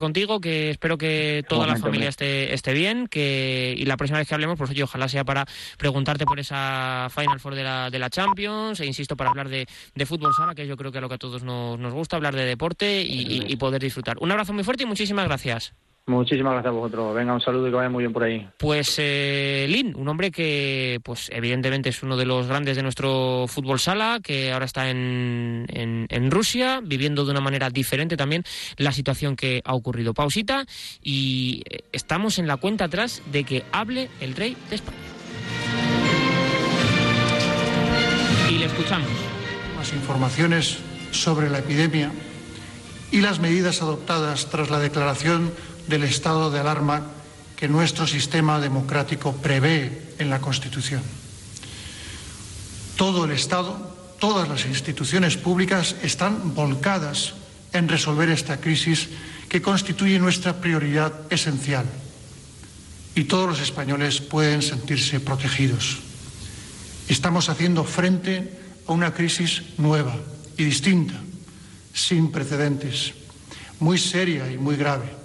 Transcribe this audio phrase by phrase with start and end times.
[0.00, 4.26] contigo, que espero que toda la familia esté, esté bien, que y la próxima vez
[4.26, 5.44] que hablemos, pues oye, ojalá sea para
[5.78, 9.68] preguntarte por esa Final Four de la, de la Champions, e insisto, para hablar de,
[9.94, 12.16] de fútbol sala, que yo creo que es lo que a todos nos, nos gusta,
[12.16, 14.16] hablar de deporte y poder disfrutar.
[14.20, 15.74] Un abrazo muy fuerte y muchísimas gracias.
[16.10, 17.14] Muchísimas gracias a vosotros.
[17.14, 18.46] Venga, un saludo y que vaya muy bien por ahí.
[18.58, 23.46] Pues eh, Lin, un hombre que, pues evidentemente es uno de los grandes de nuestro
[23.46, 28.42] fútbol sala, que ahora está en, en, Rusia, viviendo de una manera diferente también
[28.76, 30.12] la situación que ha ocurrido.
[30.12, 30.66] Pausita
[31.02, 34.98] y eh, estamos en la cuenta atrás de que hable el rey de España.
[38.50, 39.08] Y le escuchamos.
[39.76, 40.78] Más informaciones
[41.12, 42.10] sobre la epidemia
[43.12, 45.52] y las medidas adoptadas tras la declaración
[45.90, 47.02] del estado de alarma
[47.56, 51.02] que nuestro sistema democrático prevé en la Constitución.
[52.96, 53.74] Todo el Estado,
[54.18, 57.34] todas las instituciones públicas están volcadas
[57.72, 59.08] en resolver esta crisis
[59.48, 61.84] que constituye nuestra prioridad esencial
[63.14, 65.98] y todos los españoles pueden sentirse protegidos.
[67.08, 68.48] Estamos haciendo frente
[68.86, 70.16] a una crisis nueva
[70.56, 71.20] y distinta,
[71.92, 73.12] sin precedentes,
[73.80, 75.19] muy seria y muy grave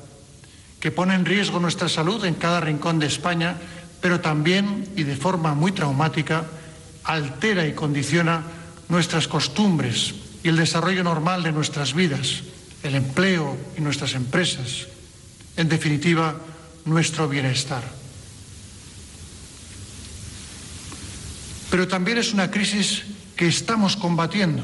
[0.85, 3.57] que pone en riesgo nuestra salud en cada rincón de España,
[4.01, 6.45] pero también, y de forma muy traumática,
[7.03, 8.43] altera y condiciona
[8.87, 10.13] nuestras costumbres
[10.43, 12.43] y el desarrollo normal de nuestras vidas,
[12.83, 14.85] el empleo y nuestras empresas,
[15.57, 16.35] en definitiva,
[16.85, 17.81] nuestro bienestar.
[21.71, 23.01] Pero también es una crisis
[23.35, 24.61] que estamos combatiendo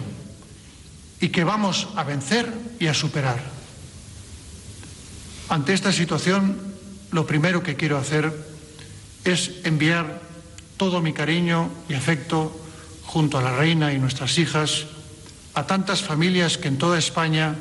[1.20, 3.61] y que vamos a vencer y a superar.
[5.52, 6.56] Ante esta situación,
[7.12, 8.32] lo primero que quiero hacer
[9.26, 10.22] es enviar
[10.78, 12.56] todo mi cariño y afecto
[13.04, 14.86] junto a la reina y nuestras hijas
[15.54, 17.56] a tantas familias que en toda España,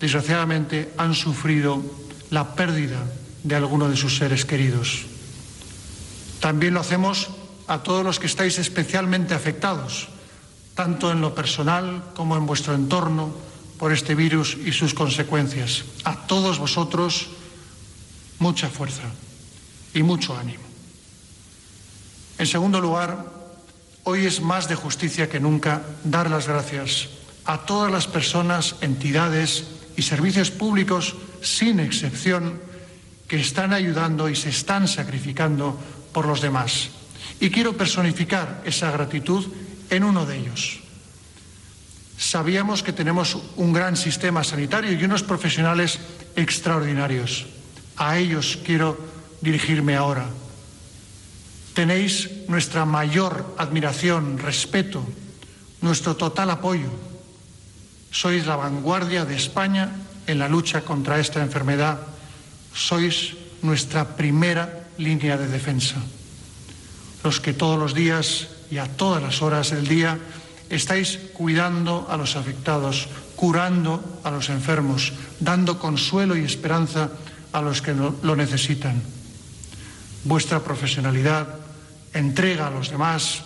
[0.00, 1.80] desgraciadamente, han sufrido
[2.30, 3.06] la pérdida
[3.44, 5.06] de alguno de sus seres queridos.
[6.40, 7.28] También lo hacemos
[7.68, 10.08] a todos los que estáis especialmente afectados,
[10.74, 13.32] tanto en lo personal como en vuestro entorno,
[13.78, 15.84] por este virus y sus consecuencias.
[16.04, 17.28] A todos vosotros,
[18.38, 19.10] mucha fuerza
[19.94, 20.64] y mucho ánimo.
[22.38, 23.24] En segundo lugar,
[24.04, 27.08] hoy es más de justicia que nunca dar las gracias
[27.44, 29.64] a todas las personas, entidades
[29.96, 32.60] y servicios públicos, sin excepción,
[33.28, 35.78] que están ayudando y se están sacrificando
[36.12, 36.90] por los demás.
[37.40, 39.46] Y quiero personificar esa gratitud
[39.90, 40.80] en uno de ellos.
[42.18, 45.98] Sabíamos que tenemos un gran sistema sanitario y unos profesionales
[46.34, 47.46] extraordinarios.
[47.96, 48.98] A ellos quiero
[49.40, 50.26] dirigirme ahora.
[51.74, 55.04] Tenéis nuestra mayor admiración, respeto,
[55.82, 56.88] nuestro total apoyo.
[58.10, 59.92] Sois la vanguardia de España
[60.26, 62.00] en la lucha contra esta enfermedad.
[62.72, 66.00] Sois nuestra primera línea de defensa.
[67.22, 70.18] Los que todos los días y a todas las horas del día
[70.70, 77.10] estáis cuidando a los afectados, curando a los enfermos, dando consuelo y esperanza
[77.52, 79.00] a los que lo necesitan.
[80.24, 81.46] Vuestra profesionalidad,
[82.12, 83.44] entrega a los demás,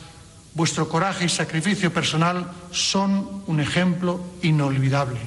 [0.55, 5.21] vuestro coraje y sacrificio personal son un ejemplo inolvidable.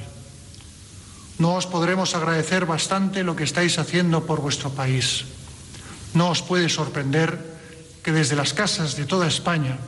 [1.38, 5.24] No os podremos agradecer bastante lo que estáis haciendo por vuestro país.
[6.14, 7.54] No os puede sorprender
[8.02, 9.78] que desde las casas de toda España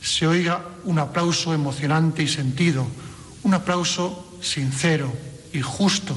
[0.00, 2.86] se oiga un aplauso emocionante y sentido,
[3.42, 5.12] un aplauso sincero
[5.52, 6.16] y justo,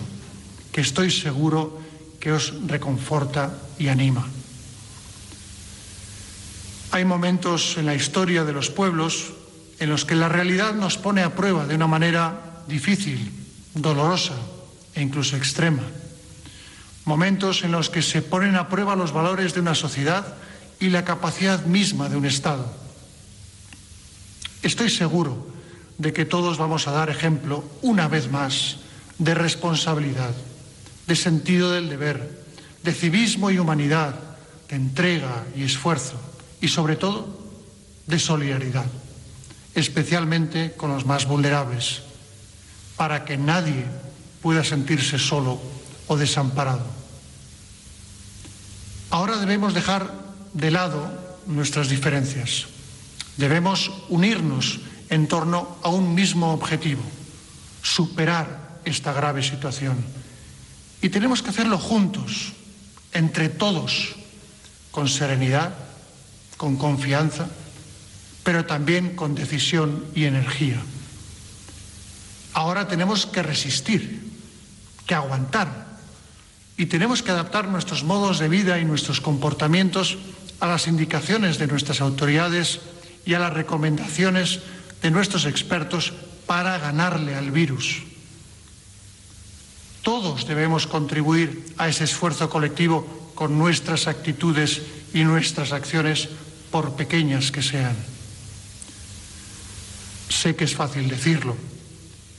[0.72, 1.80] que estoy seguro
[2.20, 4.26] que os reconforta y anima.
[6.92, 9.34] Hay momentos en la historia de los pueblos
[9.80, 13.32] en los que la realidad nos pone a prueba de una manera difícil,
[13.74, 14.36] dolorosa
[14.94, 15.84] e incluso extrema.
[17.06, 20.36] Momentos en los que se ponen a prueba los valores de una sociedad
[20.80, 22.83] y la capacidad misma de un Estado.
[24.64, 25.46] Estoy seguro
[25.98, 28.78] de que todos vamos a dar ejemplo, una vez más,
[29.20, 30.34] de responsabilidad
[31.08, 32.44] de sentido del deber,
[32.84, 34.16] de civismo y humanidad,
[34.70, 36.16] de entrega y esfuerzo
[36.62, 37.28] y sobre todo
[38.08, 38.86] de solidaridad,
[39.76, 42.02] especialmente con los más vulnerables,
[42.96, 43.86] para que nadie
[44.42, 45.60] pueda sentirse solo
[46.08, 46.86] o desamparado.
[49.10, 50.12] Ahora debemos dejar
[50.54, 51.12] de lado
[51.48, 52.73] nuestras diferencias.
[53.38, 57.02] Debemos unirnos en torno a un mismo objetivo,
[57.82, 60.04] superar esta grave situación
[61.04, 62.54] y tenemos que hacerlo juntos,
[63.12, 64.16] entre todos,
[64.90, 65.76] con serenidad,
[66.56, 67.50] con confianza,
[68.44, 70.82] pero también con decisión y energía.
[72.54, 74.32] Ahora tenemos que resistir,
[75.06, 75.88] que aguantar,
[76.78, 80.18] y tenemos que adaptar nuestros modos de vida y nuestros comportamientos
[80.62, 82.80] a las indicaciones de nuestras autoridades
[83.26, 84.60] y a las recomendaciones
[85.02, 86.14] de nuestros expertos
[86.46, 88.04] para ganarle al virus.
[90.02, 94.82] Todos debemos contribuir a ese esfuerzo colectivo con nuestras actitudes
[95.14, 96.30] y nuestras acciones,
[96.74, 97.96] por pequeñas que sean.
[100.28, 101.56] Sé que es fácil decirlo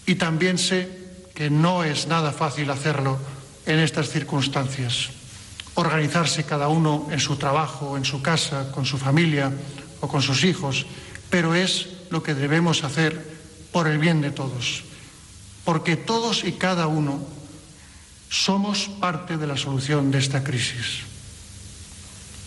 [0.06, 0.90] y también sé
[1.34, 3.16] que no es nada fácil hacerlo
[3.64, 5.10] en estas circunstancias.
[5.74, 9.52] Organizarse cada uno en su trabajo, en su casa, con su familia
[10.04, 10.84] o con sus hijos,
[11.32, 13.16] pero es lo que debemos hacer
[13.72, 14.84] por el bien de todos,
[15.64, 17.24] porque todos y cada uno
[18.28, 21.08] somos parte de la solución de esta crisis.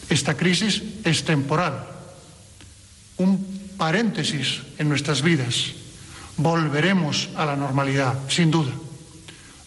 [0.10, 1.84] Esta crisis es temporal,
[3.18, 5.74] un paréntesis en nuestras vidas.
[6.38, 8.72] Volveremos a la normalidad, sin duda.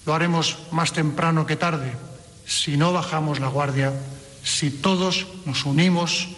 [0.07, 1.93] Lo haremos más temprano que tarde,
[2.47, 3.93] si no bajamos la guardia,
[4.43, 6.29] si todos nos unimos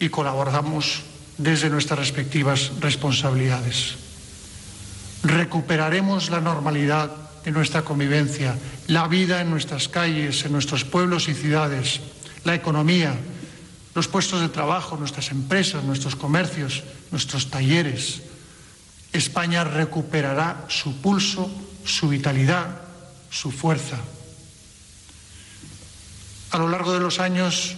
[0.00, 1.02] y colaboramos
[1.38, 3.94] desde nuestras respectivas responsabilidades.
[5.22, 7.14] Recuperaremos la normalidad
[7.44, 8.58] de nuestra convivencia,
[8.88, 12.00] la vida en nuestras calles, en nuestros pueblos y ciudades,
[12.42, 13.14] la economía,
[13.94, 16.82] los puestos de trabajo, nuestras empresas, nuestros comercios,
[17.12, 18.22] nuestros talleres.
[19.12, 21.48] España recuperará su pulso
[21.84, 22.82] su vitalidad,
[23.30, 23.98] su fuerza.
[26.50, 27.76] A lo largo de los años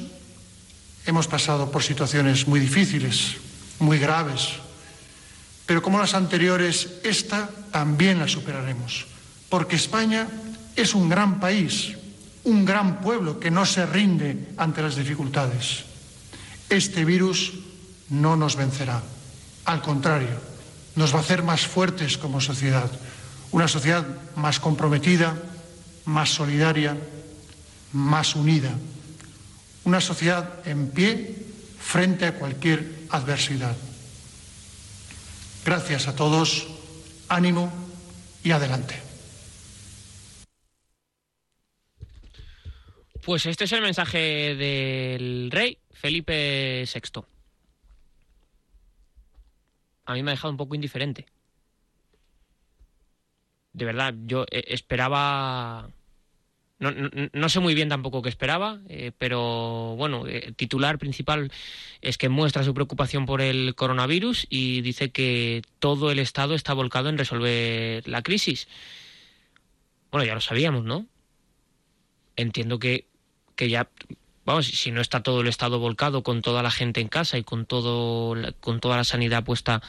[1.07, 3.37] hemos pasado por situaciones muy difíciles,
[3.79, 4.61] muy graves,
[5.67, 9.07] pero como las anteriores, esta también la superaremos,
[9.49, 10.29] porque España
[10.77, 11.97] es un gran país,
[12.45, 15.85] un gran pueblo que no se rinde ante las dificultades.
[16.69, 17.53] Este virus
[18.11, 19.03] no nos vencerá,
[19.65, 20.41] al contrario,
[20.97, 22.91] nos va a hacer más fuertes como sociedad,
[23.53, 24.07] una sociedad
[24.37, 25.37] más comprometida,
[26.05, 26.97] más solidaria,
[27.93, 28.73] más unida.
[29.85, 31.37] Una sociedad en pie
[31.79, 33.77] frente a cualquier adversidad.
[35.65, 36.69] Gracias a todos,
[37.29, 37.73] ánimo
[38.45, 39.01] y adelante.
[43.25, 47.23] Pues este es el mensaje del rey Felipe VI.
[50.05, 51.27] A mí me ha dejado un poco indiferente
[53.73, 55.91] de verdad, yo eh, esperaba...
[56.83, 56.91] No,
[57.33, 61.53] no, sé muy bien tampoco qué esperaba, eh, pero bueno, eh, titular principal
[62.01, 66.75] es que muestra su preocupación por el coronavirus y dice que todo el Estado está
[66.75, 68.67] volcado en resolver la crisis.
[70.11, 71.07] Bueno, ya lo sabíamos, ¿no?
[72.35, 73.07] Entiendo que,
[73.55, 73.89] que ya,
[74.45, 77.45] vamos, si no está todo el Estado volcado con toda la gente en casa y
[77.45, 79.83] con, todo, con toda la sanidad puesta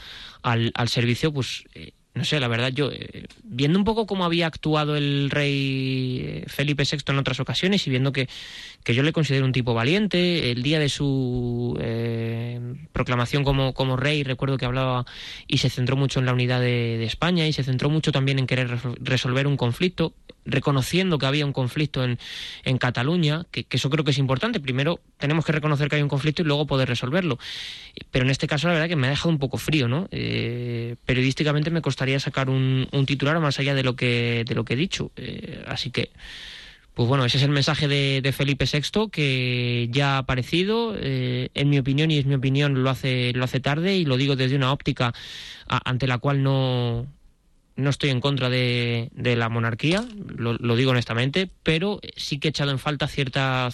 [0.43, 1.63] al, al servicio, pues
[2.15, 6.45] no sé, la verdad, yo, eh, viendo un poco cómo había actuado el rey eh,
[6.47, 8.29] Felipe VI en otras ocasiones y viendo que,
[8.83, 12.59] que yo le considero un tipo valiente, el día de su eh,
[12.91, 15.05] proclamación como, como rey, recuerdo que hablaba
[15.47, 18.47] y se centró mucho en la unidad de, España y se centró mucho también en
[18.47, 20.13] querer resolver un conflicto,
[20.45, 22.19] reconociendo que había un conflicto en,
[22.63, 24.59] en Cataluña, que, eso creo que es importante.
[24.59, 27.39] Primero tenemos que reconocer que hay un conflicto y luego poder resolverlo.
[28.11, 30.07] Pero en este caso, la verdad que me ha dejado un poco frío, ¿no?
[31.05, 34.77] periodísticamente me costaría sacar un, titular más allá de lo que, de lo que he
[34.77, 35.11] dicho.
[35.15, 36.11] Eh, así que,
[36.93, 40.95] pues bueno, ese es el mensaje de, Felipe VI que ya ha aparecido.
[40.97, 44.17] Eh, en mi opinión, y es mi opinión, lo hace, lo hace tarde y lo
[44.17, 45.13] digo desde una óptica
[45.67, 47.07] ante la cual no,
[47.75, 52.49] no estoy en contra de, de la monarquía, lo, digo honestamente, pero sí que he
[52.49, 53.69] echado en falta cierta,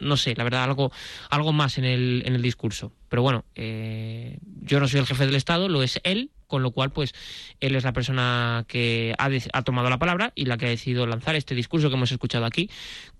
[0.00, 0.90] no sé, la verdad, algo,
[1.30, 2.92] algo más en el, en el discurso.
[3.08, 6.72] Pero bueno, eh, yo no soy el jefe del Estado, lo es él, con lo
[6.72, 7.14] cual, pues,
[7.60, 11.06] él es la persona que ha, ha, tomado la palabra y la que ha decidido
[11.06, 12.70] lanzar este discurso que hemos escuchado aquí,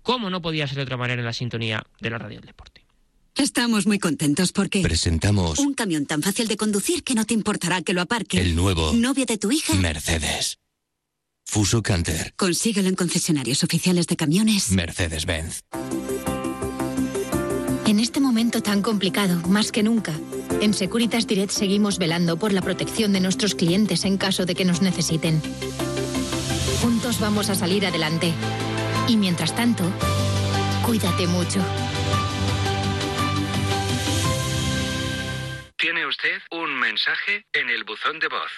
[0.01, 2.88] como no podía ser de otra manera en la sintonía de la radio del deporte.
[3.35, 7.81] Estamos muy contentos porque presentamos un camión tan fácil de conducir que no te importará
[7.81, 8.39] que lo aparque.
[8.39, 9.73] El nuevo novio de tu hija.
[9.75, 10.57] Mercedes.
[11.45, 12.33] Fuso Canter.
[12.35, 14.71] Consíguelo en concesionarios oficiales de camiones.
[14.71, 15.61] Mercedes-Benz.
[17.87, 20.13] En este momento tan complicado, más que nunca,
[20.61, 24.63] en Securitas Direct seguimos velando por la protección de nuestros clientes en caso de que
[24.63, 25.41] nos necesiten.
[26.83, 28.31] Juntos vamos a salir adelante.
[29.07, 29.83] Y mientras tanto,
[30.85, 31.59] cuídate mucho.
[36.89, 38.51] Mensaje en el buzón de voz.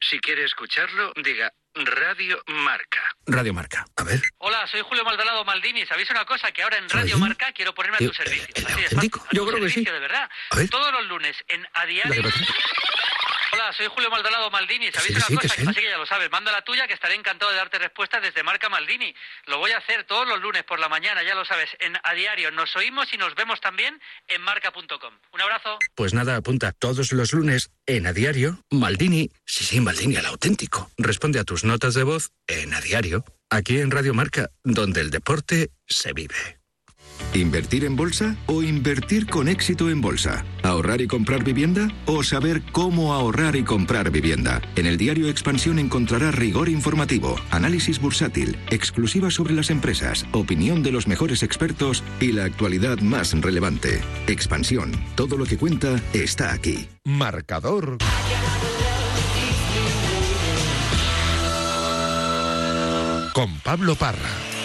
[0.00, 3.02] Si quiere escucharlo, diga Radio Marca.
[3.26, 3.84] Radio Marca.
[3.96, 4.20] A ver.
[4.38, 5.84] Hola, soy Julio Maldonado Maldini.
[5.84, 6.52] ¿Sabéis una cosa?
[6.52, 8.48] Que ahora en Radio Marca quiero ponerme a tu servicio.
[9.32, 9.84] Yo creo que sí.
[9.84, 10.30] De verdad.
[10.70, 12.22] Todos los lunes en A Diario...
[13.56, 14.92] Hola, soy Julio Maldonado Maldini.
[14.92, 15.54] ¿Sabéis Sí, una sí, cosa?
[15.54, 15.62] sí.
[15.66, 16.30] Así que ya lo sabes.
[16.30, 19.14] Manda la tuya, que estaré encantado de darte respuestas desde Marca Maldini.
[19.46, 22.12] Lo voy a hacer todos los lunes por la mañana, ya lo sabes, en A
[22.12, 22.50] Diario.
[22.50, 23.98] Nos oímos y nos vemos también
[24.28, 25.14] en marca.com.
[25.32, 25.78] Un abrazo.
[25.94, 30.90] Pues nada, apunta todos los lunes en A Diario, Maldini, sí, sí, Maldini, el auténtico.
[30.98, 35.10] Responde a tus notas de voz en A Diario, aquí en Radio Marca, donde el
[35.10, 36.58] deporte se vive.
[37.36, 40.42] ¿Invertir en bolsa o invertir con éxito en bolsa?
[40.62, 44.62] ¿Ahorrar y comprar vivienda o saber cómo ahorrar y comprar vivienda?
[44.74, 50.92] En el diario Expansión encontrará rigor informativo, análisis bursátil, exclusiva sobre las empresas, opinión de
[50.92, 54.00] los mejores expertos y la actualidad más relevante.
[54.28, 56.88] Expansión, todo lo que cuenta está aquí.
[57.04, 57.98] Marcador.
[63.34, 64.55] Con Pablo Parra.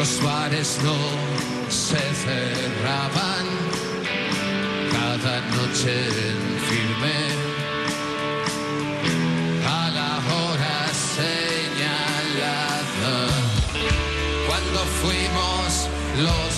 [0.00, 0.96] Los bares no
[1.68, 3.46] se cerraban.
[4.90, 7.16] Cada noche en firme,
[9.68, 10.78] a la hora
[11.18, 12.48] señalada.
[14.46, 15.88] Cuando fuimos
[16.24, 16.50] los.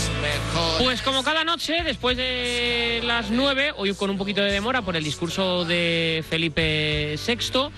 [0.78, 4.94] Pues como cada noche, después de las 9, hoy con un poquito de demora por
[4.94, 7.70] el discurso de Felipe VI,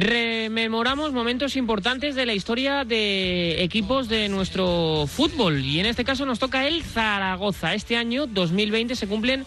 [0.00, 5.64] rememoramos momentos importantes de la historia de equipos de nuestro fútbol.
[5.64, 7.74] Y en este caso nos toca el Zaragoza.
[7.74, 9.46] Este año, 2020, se cumplen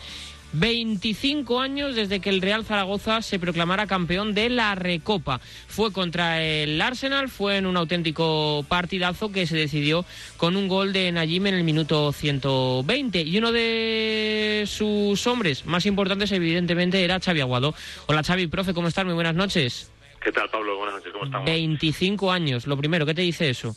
[0.51, 5.41] 25 años desde que el Real Zaragoza se proclamara campeón de la Recopa.
[5.68, 10.06] Fue contra el Arsenal, fue en un auténtico partidazo que se decidió
[10.38, 13.22] con un gol de Najim en el minuto 120.
[13.22, 17.75] Y uno de sus hombres más importantes, evidentemente, era Xavi Aguado.
[18.08, 19.06] Hola Xavi, profe, ¿cómo estás?
[19.06, 19.91] Muy buenas noches.
[20.21, 20.77] ¿Qué tal, Pablo?
[20.77, 21.45] Buenas noches, ¿cómo estamos?
[21.45, 23.73] 25 años, lo primero, ¿qué te dice eso?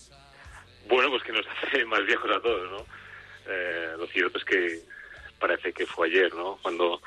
[0.89, 2.87] Bueno, pues que nos hace más viejos a todos, ¿no?
[3.47, 4.81] Eh, lo cierto es que
[5.39, 6.59] parece que fue ayer, ¿no?
[6.63, 7.01] Cuando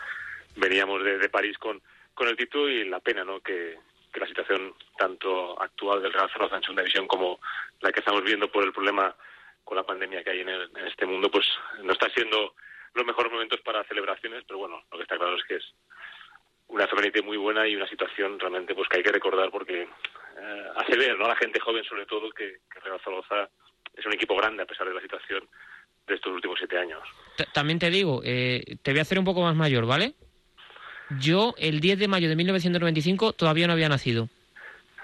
[0.56, 1.82] veníamos de, de París con,
[2.14, 3.40] con el título y la pena, ¿no?
[3.42, 3.78] Que,
[4.14, 7.40] que la situación tanto actual del Real Zaragoza en segunda división como
[7.82, 9.14] la que estamos viendo por el problema
[9.66, 11.46] con la pandemia que hay en, el- en este mundo, pues
[11.84, 12.54] no está siendo
[12.94, 15.64] los mejores momentos para celebraciones, pero bueno, lo que está claro es que es
[16.68, 20.64] una femenite muy buena y una situación realmente pues que hay que recordar porque eh,
[20.76, 21.26] hace ver ¿no?
[21.26, 23.50] a la gente joven sobre todo que, que Real Zaragoza
[23.96, 25.48] es un equipo grande a pesar de la situación
[26.08, 27.00] de estos últimos siete años.
[27.38, 30.14] T- También te digo, eh, te voy a hacer un poco más mayor, ¿vale?
[31.20, 34.28] Yo, el 10 de mayo de 1995, todavía no había nacido.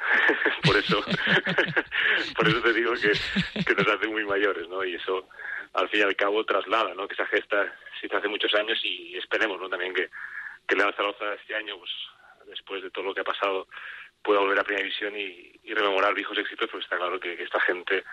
[0.64, 1.04] por eso
[2.36, 5.28] por eso te digo que, que nos hace muy mayores no y eso
[5.74, 8.80] al fin y al cabo traslada no que esa gesta se hizo hace muchos años
[8.84, 10.10] y esperemos no también que
[10.68, 11.92] que Leal Zaragoza este año pues
[12.48, 13.68] después de todo lo que ha pasado
[14.22, 17.44] pueda volver a primera división y, y rememorar viejos éxitos pues está claro que, que
[17.44, 18.04] esta gente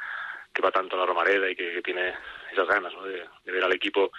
[0.53, 2.15] que va tanto a la Romareda y que, que tiene
[2.53, 3.05] esas ganas ¿no?
[3.05, 4.11] de, de ver al equipo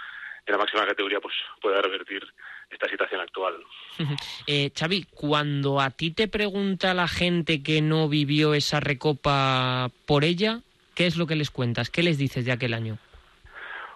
[0.46, 2.26] en la máxima categoría pues pueda revertir
[2.70, 3.56] esta situación actual
[4.48, 10.24] Eh, Xavi, cuando a ti te pregunta la gente que no vivió esa recopa por
[10.24, 10.62] ella,
[10.96, 11.90] ¿qué es lo que les cuentas?
[11.90, 12.98] ¿Qué les dices de aquel año?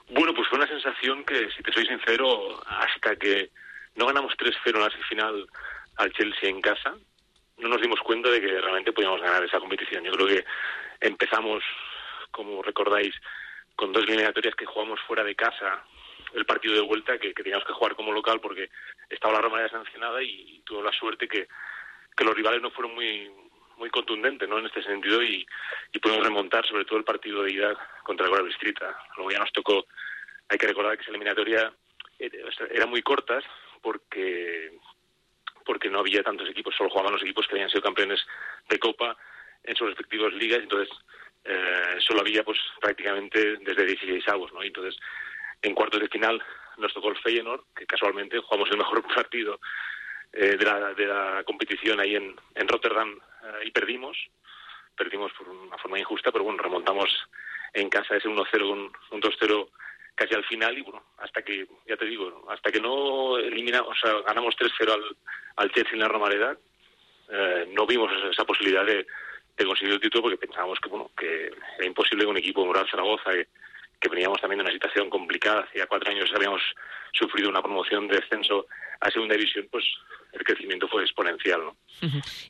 [0.09, 3.49] Bueno, pues fue una sensación que, si te soy sincero, hasta que
[3.95, 5.47] no ganamos 3-0 en la semifinal
[5.97, 6.95] al Chelsea en casa,
[7.57, 10.03] no nos dimos cuenta de que realmente podíamos ganar esa competición.
[10.03, 10.45] Yo creo que
[10.99, 11.63] empezamos,
[12.31, 13.13] como recordáis,
[13.75, 15.83] con dos eliminatorias que jugamos fuera de casa,
[16.33, 18.69] el partido de vuelta que, teníamos que jugar como local porque
[19.09, 21.47] estaba la Roma ya sancionada y, tuvo la suerte que,
[22.15, 23.31] que los rivales no fueron muy
[23.75, 24.59] muy contundentes ¿no?
[24.59, 25.45] en este sentido y,
[25.91, 28.95] y pudimos remontar sobre todo el partido de ida contra el Bistrita.
[29.17, 29.85] Luego ya nos tocó,
[30.47, 31.73] hay que recordar que esa eliminatoria
[32.19, 33.43] era, era muy cortas
[33.83, 34.71] porque
[35.65, 38.19] porque no había tantos equipos, solo jugaban los equipos que habían sido campeones
[38.67, 39.15] de Copa
[39.63, 40.89] en sus respectivas ligas, entonces
[41.45, 44.61] eh, solo había pues prácticamente desde 16 avos, ¿no?
[44.61, 44.99] Entonces
[45.61, 46.43] en cuartos de final
[46.77, 49.59] nos tocó el Feyenoord, que casualmente jugamos el mejor partido
[50.33, 54.17] eh, de, la, de la competición ahí en, en Rotterdam eh, y perdimos,
[54.97, 57.09] perdimos por una forma injusta, pero bueno, remontamos
[57.73, 58.79] en casa ese 1-0 con
[59.11, 59.69] un 2-0
[60.15, 63.95] casi al final y bueno, hasta que, ya te digo, hasta que no eliminamos, o
[63.95, 65.03] sea, ganamos 3-0 al,
[65.57, 66.57] al Chelsea en la Romareda,
[67.29, 69.05] eh, no vimos esa, esa posibilidad de,
[69.57, 72.73] de, conseguir el título porque pensábamos que bueno que era imposible que un equipo como
[72.73, 73.47] Real Zaragoza que,
[73.99, 76.61] que, veníamos también de una situación complicada, hacía cuatro años habíamos
[77.13, 78.67] sufrido una promoción de descenso
[78.99, 79.85] a segunda división, pues
[80.33, 81.75] el crecimiento fue exponencial, ¿no?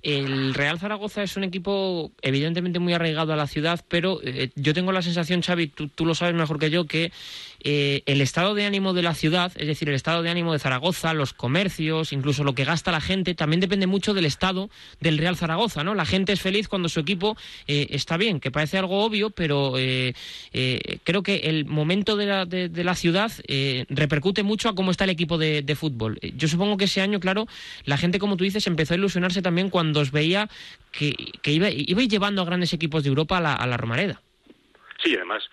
[0.02, 4.74] El Real Zaragoza es un equipo evidentemente muy arraigado a la ciudad, pero eh, yo
[4.74, 7.12] tengo la sensación, Xavi, tú, tú, lo sabes mejor que yo, que
[7.60, 10.60] eh, el estado de ánimo de la ciudad, es decir, el estado de ánimo de
[10.60, 14.70] Zaragoza, los comercios, incluso lo que gasta la gente, también depende mucho del estado
[15.02, 15.94] del Real Zaragoza, ¿no?
[15.94, 19.74] La gente es feliz cuando su equipo eh, está bien, que parece algo obvio, pero
[21.04, 23.32] creo que el momento de la, de, de la ciudad
[23.90, 26.20] repercute mucho a cómo está el equipo de, de fútbol.
[26.22, 27.46] Yo supongo que ese año, claro,
[27.86, 30.48] la gente, como tú dices, empezó a ilusionarse también cuando os veía
[30.92, 34.22] que, que iba, ibais llevando a grandes equipos de Europa a la, a la Romareda.
[35.04, 35.50] Sí, además,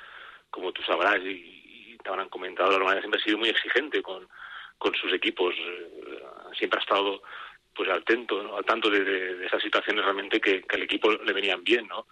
[0.50, 4.02] como tú sabrás y, y te habrán comentado, la Romareda siempre ha sido muy exigente
[4.02, 4.28] con,
[5.00, 5.54] sus equipos.
[6.56, 7.22] Siempre ha estado
[7.74, 8.56] pues al tanto, ¿no?
[8.56, 11.86] al tanto de, de, de, esas situaciones realmente que, que al equipo le venían bien,
[11.86, 12.06] ¿no?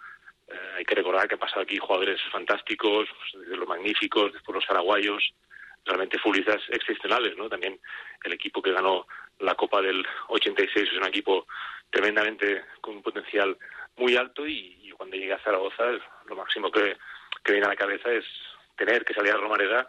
[0.49, 4.55] Eh, hay que recordar que ha pasado aquí jugadores fantásticos, pues, desde los magníficos, después
[4.55, 5.33] los paraguayos,
[5.85, 7.49] realmente futbolistas excepcionales, ¿no?
[7.49, 7.79] También
[8.23, 9.07] el equipo que ganó
[9.39, 11.47] la Copa del 86 es un equipo
[11.89, 13.57] tremendamente con un potencial
[13.97, 15.83] muy alto y, y cuando llegué a Zaragoza
[16.27, 16.97] lo máximo que,
[17.43, 18.25] que viene a la cabeza es
[18.75, 19.87] tener que salir a Romareda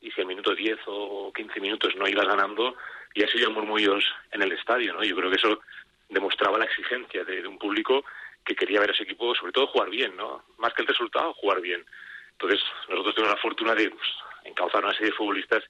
[0.00, 2.76] y si al minuto 10 o 15 minutos no ibas ganando
[3.14, 5.04] y así ya murmullos en el estadio, ¿no?
[5.04, 5.60] Yo creo que eso
[6.08, 8.04] demostraba la exigencia de, un público
[8.44, 10.44] que quería ver a ese equipo, sobre todo jugar bien, ¿no?
[10.58, 11.84] Más que el resultado, jugar bien.
[12.32, 14.08] Entonces, nosotros tuvimos la fortuna de pues,
[14.44, 15.62] encauzar una serie de futbolistas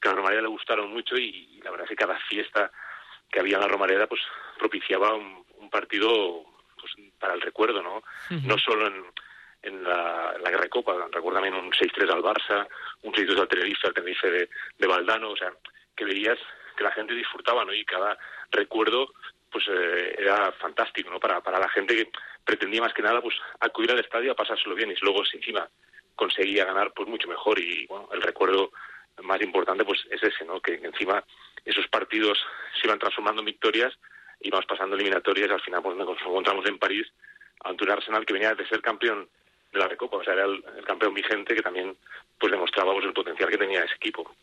[0.00, 2.70] que a la Romareda le gustaron mucho y, y, la verdad es que cada fiesta
[3.30, 4.20] que había en la Romareda pues
[4.58, 6.44] propiciaba un, un partido
[6.78, 7.96] pues, para el recuerdo, ¿no?
[7.96, 8.02] Uh
[8.34, 8.42] -huh.
[8.44, 9.04] No solo en,
[9.62, 12.66] en la, en la Guerra de Copa, recuerdo también un 6-3 al Barça,
[13.02, 14.48] un 6-2 al Tenerife, al Tenerife de,
[14.78, 15.52] de Valdano, o sea,
[15.94, 16.38] que veías
[16.76, 17.72] que la gente disfrutaba, ¿no?
[17.74, 18.16] Y cada
[18.50, 19.12] recuerdo
[19.52, 21.18] pues eh, era fantástico, ¿no?
[21.18, 22.10] Para, para la gente que
[22.44, 25.68] pretendía más que nada pues acudir al estadio a pasárselo bien y luego si encima
[26.14, 28.70] conseguía ganar pues mucho mejor y bueno, el recuerdo
[29.22, 30.60] más importante pues es ese, ¿no?
[30.60, 31.24] Que encima
[31.64, 32.38] esos partidos
[32.80, 33.92] se iban transformando en victorias,
[34.40, 37.06] íbamos pasando eliminatorias y al final pues nos encontramos en París
[37.64, 39.28] ante un Arsenal que venía de ser campeón
[39.72, 41.94] de la Recopa, o sea, era el, campeón vigente que también
[42.38, 44.34] pues demostrábamos el potencial que tenía ese equipo.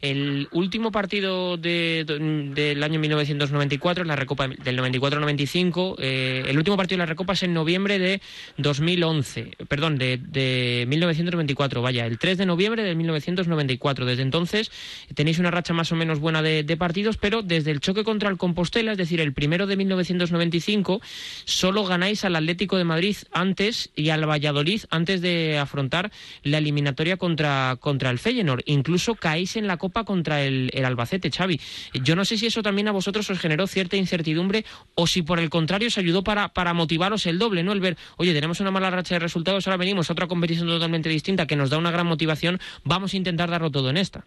[0.00, 6.78] El último partido de, de, del año 1994, la Recopa del 94-95, eh, el último
[6.78, 8.22] partido de la Recopa es en noviembre de
[8.56, 14.06] 2011, perdón, de, de 1994, vaya, el 3 de noviembre de 1994.
[14.06, 14.72] Desde entonces
[15.14, 18.38] tenéis una racha más o menos buena de partidos, pero desde el choque contra el
[18.38, 21.00] Compostela, es decir, el primero de 1995,
[21.44, 24.55] solo ganáis al Atlético de Madrid antes y al Valladolid
[24.90, 26.10] antes de afrontar
[26.42, 28.62] la eliminatoria contra, contra el Feyenoord.
[28.66, 31.60] Incluso caéis en la Copa contra el, el, Albacete, Xavi.
[32.02, 34.64] Yo no sé si eso también a vosotros os generó cierta incertidumbre
[34.94, 37.72] o si por el contrario os ayudó para, para motivaros el doble, ¿no?
[37.72, 41.08] El ver, oye, tenemos una mala racha de resultados, ahora venimos a otra competición totalmente
[41.08, 44.26] distinta que nos da una gran motivación, vamos a intentar darlo todo en esta.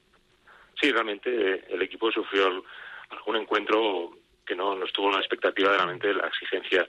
[0.79, 2.63] Sí, realmente eh, el equipo sufrió
[3.09, 4.11] algún encuentro
[4.45, 6.87] que no, no estuvo en la expectativa de realmente la exigencia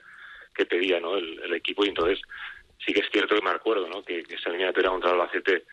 [0.53, 1.15] que pedía ¿no?
[1.15, 2.19] el, el equipo y entonces
[2.85, 4.03] sí que es cierto que me acuerdo ¿no?
[4.03, 5.65] que, que esa eliminatoria contra el Albacete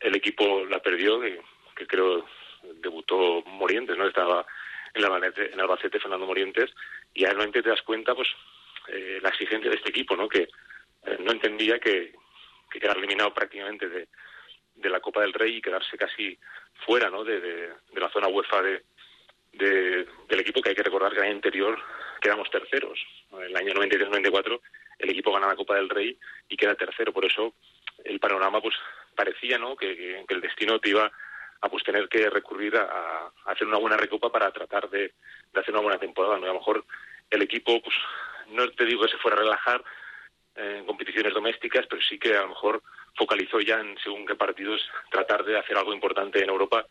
[0.00, 1.40] el equipo la perdió, que,
[1.74, 2.24] que creo
[2.74, 4.06] debutó Morientes, ¿no?
[4.06, 4.46] Estaba
[4.94, 6.70] en, la, en Albacete Fernando Morientes,
[7.14, 8.28] y ahí realmente te das cuenta, pues,
[8.88, 10.28] eh, la exigencia de este equipo, ¿no?
[10.28, 12.14] Que eh, no entendía que,
[12.70, 14.08] que quedar eliminado prácticamente de,
[14.88, 16.38] la Copa del Rey y quedarse casi
[16.86, 17.24] fuera, ¿no?
[17.24, 18.84] De la zona UEFA de,
[19.52, 21.78] de, del equipo, que hay que recordar que el año anterior
[22.20, 22.98] quedamos terceros.
[23.32, 24.60] En el año 93-94
[24.98, 27.54] el equipo gana la Copa del Rey y queda tercero, por eso
[28.04, 28.74] el panorama, pues,
[29.14, 29.76] parecía ¿no?
[29.76, 31.10] que, el destino te iba
[31.60, 35.12] a pues tener que recurrir a, hacer una buena recopa para tratar de,
[35.52, 36.38] de, hacer una buena temporada.
[36.38, 36.44] ¿no?
[36.44, 36.84] A lo mejor
[37.30, 37.96] el equipo, pues
[38.48, 39.84] no te digo que se fuera a relajar
[40.54, 42.82] en competiciones domésticas, pero sí que a lo mejor
[43.16, 44.80] focalizó ya en según qué partidos
[45.10, 46.86] tratar de hacer algo importante en Europa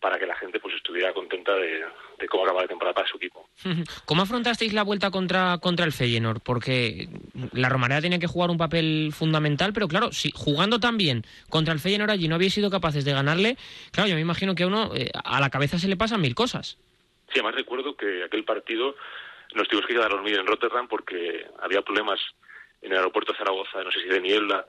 [0.00, 1.82] para que la gente pues estuviera contenta de,
[2.18, 3.48] de cómo acaba la temporada para su equipo.
[4.04, 6.40] ¿Cómo afrontasteis la vuelta contra, contra el Feyenoord?
[6.42, 7.08] Porque
[7.52, 11.72] la Romareda tenía que jugar un papel fundamental, pero claro, si jugando tan bien contra
[11.72, 13.56] el Feyenoord allí no habéis sido capaces de ganarle,
[13.92, 16.34] claro, yo me imagino que a uno eh, a la cabeza se le pasan mil
[16.34, 16.78] cosas.
[17.32, 18.94] Sí, además recuerdo que aquel partido
[19.54, 22.20] nos tuvimos que quedar a dormir en Rotterdam porque había problemas
[22.82, 24.66] en el aeropuerto de Zaragoza, no sé si de niebla,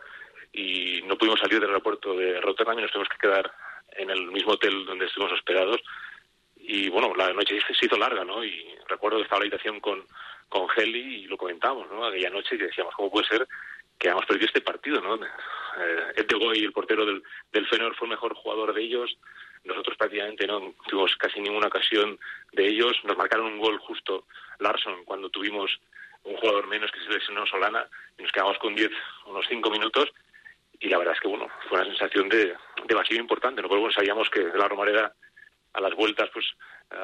[0.54, 3.52] y no pudimos salir del aeropuerto de Rotterdam y nos tuvimos que quedar
[3.92, 5.82] en el mismo hotel donde estuvimos hospedados.
[6.58, 8.44] Y bueno, la noche se hizo larga, ¿no?
[8.44, 10.04] Y recuerdo que estaba la habitación con,
[10.50, 12.06] con Heli y lo comentamos, ¿no?
[12.06, 13.48] Aquella noche que decíamos, ¿cómo puede ser
[14.00, 15.16] que hayamos perdido este partido, ¿no?
[15.16, 19.18] Eh, Ed de Goy, el portero del, del Fenor, fue el mejor jugador de ellos.
[19.64, 22.20] Nosotros prácticamente no tuvimos casi ninguna ocasión
[22.54, 22.98] de ellos.
[23.04, 24.26] Nos marcaron un gol justo
[24.60, 25.80] Larson cuando tuvimos
[26.24, 28.92] un jugador menos que se lesionó Solana y nos quedamos con 10,
[29.28, 30.12] unos 5 minutos
[30.80, 33.82] y la verdad es que bueno fue una sensación de, de vacío importante no pero
[33.82, 35.14] bueno sabíamos que la Romareda
[35.74, 36.46] a las vueltas pues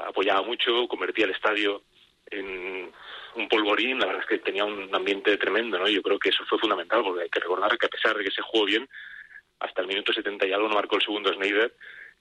[0.08, 1.84] apoyaba mucho, convertía el estadio
[2.28, 2.92] en
[3.36, 5.88] un polvorín, la verdad es que tenía un ambiente tremendo, ¿no?
[5.88, 8.32] Yo creo que eso fue fundamental, porque hay que recordar que a pesar de que
[8.32, 8.88] se jugó bien,
[9.60, 11.74] hasta el minuto 70 y algo no marcó el segundo Schneider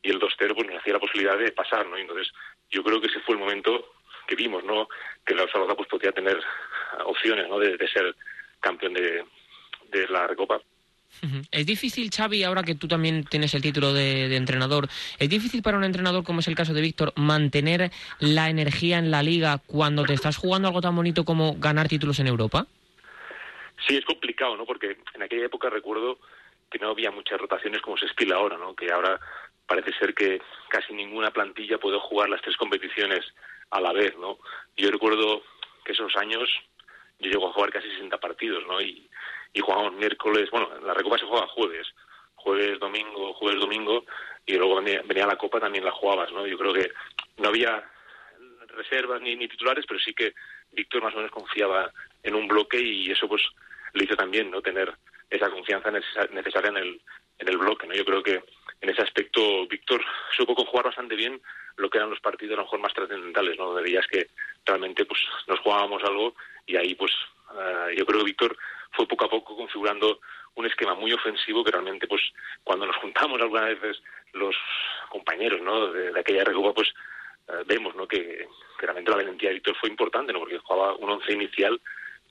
[0.03, 1.97] y el 2-0 pues nos hacía la posibilidad de pasar, ¿no?
[1.97, 2.31] Entonces,
[2.69, 3.93] yo creo que ese fue el momento
[4.27, 4.89] que vimos, ¿no?
[5.25, 6.41] Que la Zaragoza pues podía tener
[7.05, 7.59] opciones, ¿no?
[7.59, 8.15] De, de ser
[8.61, 9.25] campeón de,
[9.89, 10.61] de la Recopa.
[11.51, 15.77] Es difícil, Xavi, ahora que tú también tienes el título de, entrenador, ¿es difícil para
[15.77, 20.05] un entrenador, como es el caso de Víctor, mantener la energía en la liga cuando
[20.05, 22.67] te estás jugando algo tan bonito como ganar títulos en Europa?
[23.87, 24.65] Sí, es complicado, ¿no?
[24.65, 26.19] Porque en aquella época recuerdo
[26.71, 28.75] que no había muchas rotaciones como se estila ahora, ¿no?
[28.75, 29.21] Que ahora
[29.67, 33.21] parece ser que casi ninguna plantilla puede jugar las tres competiciones
[33.71, 34.39] a la vez, ¿no?
[34.77, 35.43] Yo recuerdo
[35.85, 36.49] que esos años
[37.19, 38.81] yo llego a jugar casi 60 partidos, ¿no?
[38.81, 39.10] Y,
[39.53, 41.87] y jugamos miércoles, bueno, la Recopa se juega jueves,
[42.35, 44.05] jueves, domingo, jueves, domingo,
[44.47, 46.47] y luego venía, la Copa también la jugabas, ¿no?
[46.47, 46.91] Yo creo que
[47.39, 47.85] no había
[48.69, 50.35] reservas ni, ni titulares, pero sí que
[50.73, 51.91] Víctor más o menos confiaba
[52.23, 53.43] en un bloque y eso pues
[53.93, 54.63] le hizo también, ¿no?
[54.63, 54.93] Tener
[55.29, 57.01] esa confianza necesaria en el,
[57.39, 57.95] en el bloque, ¿no?
[57.95, 58.43] Yo creo que
[58.81, 60.03] en ese aspecto Víctor
[60.37, 61.41] supo jugar bastante bien
[61.77, 63.67] lo que eran los partidos a lo mejor más trascendentales, ¿no?
[63.67, 64.29] Donde veías que
[64.65, 66.35] realmente pues nos jugábamos algo
[66.67, 67.13] y ahí pues
[67.53, 68.57] eh, yo creo que Víctor
[68.93, 70.21] fue poco a poco configurando
[70.55, 72.23] un esquema muy ofensivo que realmente, pues,
[72.65, 74.55] cuando nos juntamos algunas veces los
[75.09, 75.93] compañeros, ¿no?
[75.93, 76.89] De, aquella recopa, pues,
[77.49, 78.07] eh, vemos, ¿no?
[78.07, 78.47] Que,
[78.79, 80.39] realmente la valentía de Víctor fue importante, ¿no?
[80.39, 81.79] Porque jugaba un once inicial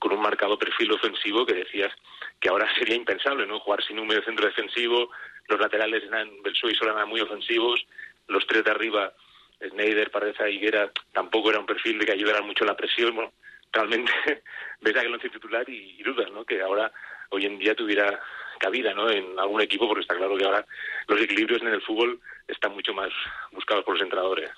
[0.00, 1.92] con un marcado perfil ofensivo que decías
[2.40, 3.60] que ahora sería impensable, ¿no?
[3.60, 5.10] Jugar sin un medio centro defensivo,
[5.48, 7.84] los laterales eran, Belsuy y Sola eran muy ofensivos,
[8.28, 9.12] los tres de arriba,
[9.62, 13.32] Schneider, Pareza y Higuera, tampoco era un perfil de que ayudaran mucho la presión, bueno,
[13.72, 14.12] realmente
[14.80, 16.44] ves a once titular y dudas, ¿no?
[16.44, 16.92] Que ahora,
[17.30, 18.20] hoy en día tuviera
[18.58, 19.10] cabida, ¿no?
[19.10, 20.64] En algún equipo, porque está claro que ahora
[21.10, 22.20] los equilibrios en el fútbol
[22.50, 23.10] están mucho más
[23.52, 24.50] buscados por los entrenadores.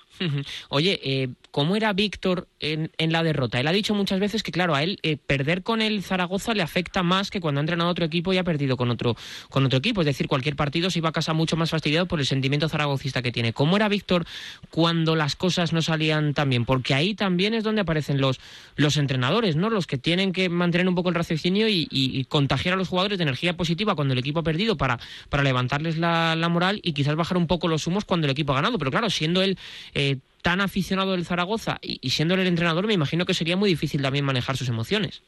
[0.69, 3.59] Oye, eh, ¿cómo era Víctor en, la derrota?
[3.59, 6.61] Él ha dicho muchas veces que, claro, a él eh, perder con el Zaragoza le
[6.61, 9.15] afecta más que cuando ha entrenado otro equipo y ha perdido con otro,
[9.49, 10.01] con otro equipo.
[10.01, 13.21] Es decir, cualquier partido se iba a casa mucho más fastidiado por el sentimiento zaragocista
[13.21, 13.53] que tiene.
[13.53, 14.25] ¿Cómo era Víctor
[14.69, 16.65] cuando las cosas no salían tan bien?
[16.65, 18.39] Porque ahí también es donde aparecen los,
[18.75, 19.69] los entrenadores, ¿no?
[19.69, 21.83] Los que tienen que mantener un poco el raciocinio y,
[22.29, 25.97] contagiar a los jugadores de energía positiva cuando el equipo ha perdido para, para levantarles
[25.97, 28.77] la, la moral y quizás bajar un poco los sumos cuando el equipo ha ganado.
[28.77, 29.57] Pero claro, siendo él
[29.93, 33.69] eh, tan aficionado del Zaragoza y, siendo él el entrenador, me imagino que sería muy
[33.69, 35.23] difícil también manejar sus emociones.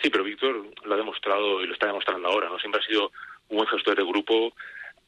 [0.00, 2.58] Sí, pero Víctor lo ha demostrado y lo está demostrando ahora, ¿no?
[2.58, 3.10] Siempre ha sido
[3.48, 4.52] un buen gestor de grupo,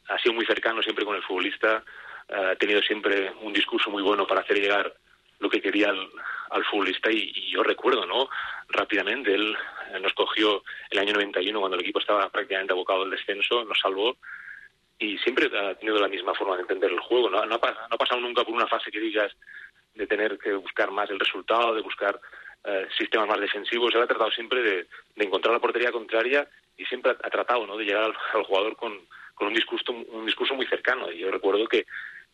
[0.08, 1.84] ha sido muy cercano siempre con el futbolista,
[2.28, 4.92] ha tenido siempre un discurso muy bueno para hacer llegar
[5.38, 8.28] lo que quería al, futbolista y, y, yo recuerdo, ¿no?
[8.68, 9.56] Rápidamente, él
[10.00, 14.16] nos cogió el año 91 cuando el equipo estaba prácticamente abocado al descenso, nos salvó
[15.00, 17.30] y siempre ha tenido la misma forma de entender el juego.
[17.30, 19.32] No, no, ha, pasado nunca por una fase que digas
[19.94, 22.20] de tener que buscar más el resultado, de buscar
[22.64, 23.94] eh, sistemas más defensivos.
[23.94, 24.86] Él ha tratado siempre de,
[25.16, 27.78] encontrar la portería contraria y siempre ha, tratado ¿no?
[27.78, 28.92] de llegar al, jugador con,
[29.34, 31.10] con, un, discurso, un discurso muy cercano.
[31.10, 31.86] Y yo recuerdo que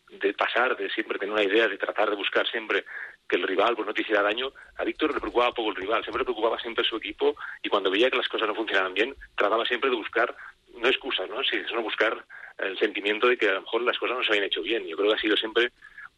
[0.09, 2.85] de pasar, de siempre tener una idea, de tratar de buscar siempre
[3.27, 6.03] que el rival pues, no te hiciera daño, a Víctor le preocupaba poco el rival,
[6.03, 9.15] siempre le preocupaba siempre su equipo y cuando veía que las cosas no funcionaban bien,
[9.35, 10.33] trataba siempre de buscar,
[10.77, 11.43] no excusas, ¿no?
[11.43, 12.25] sino buscar
[12.57, 14.85] el sentimiento de que a lo mejor las cosas no se habían hecho bien.
[14.87, 15.71] Yo creo que ha sido siempre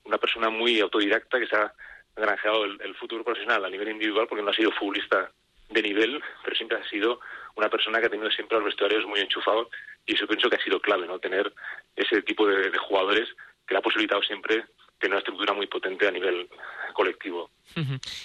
[0.05, 1.73] una persona muy autodidacta que se ha
[2.15, 5.31] granjeado el, futuro profesional a nivel individual porque no ha sido futbolista
[5.69, 7.19] de nivel, pero siempre ha sido
[7.55, 9.67] una persona que ha tenido siempre los vestuarios muy enchufados
[10.05, 11.19] y eso pienso que ha sido clave, ¿no?
[11.19, 11.53] Tener
[11.95, 13.29] ese tipo de, jugadores
[13.67, 14.65] que le ha posibilitado siempre
[14.99, 16.47] tener una estructura muy potente a nivel
[16.93, 17.49] colectivo.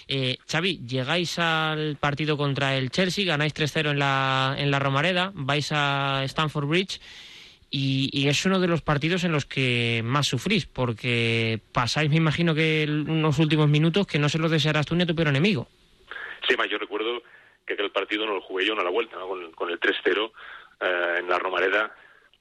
[0.08, 5.32] eh, Xavi, llegáis al partido contra el Chelsea, ganáis 3-0 en la, en la Romareda,
[5.34, 7.00] vais a Stamford Bridge
[7.76, 12.54] y, es uno de los partidos en los que más sufrís, porque pasáis, me imagino
[12.54, 15.66] que unos últimos minutos que no se los desearás tú ni a tu peor enemigo.
[16.46, 17.22] Sí, más yo recuerdo
[17.66, 19.16] que aquel partido no lo jugué yo no a la vuelta,
[19.56, 20.32] con, el 3-0
[20.80, 21.92] eh, en la Romareda.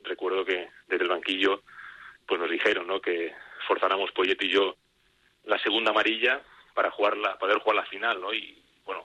[0.04, 1.64] Recuerdo que desde el banquillo
[2.28, 3.02] pues nos dijeron ¿no?
[3.02, 3.34] que
[3.68, 4.76] forzáramos Poyet y yo
[5.46, 6.42] la segunda amarilla
[6.74, 8.34] para jugarla, poder jugar la final, ¿no?
[8.34, 9.04] Y bueno,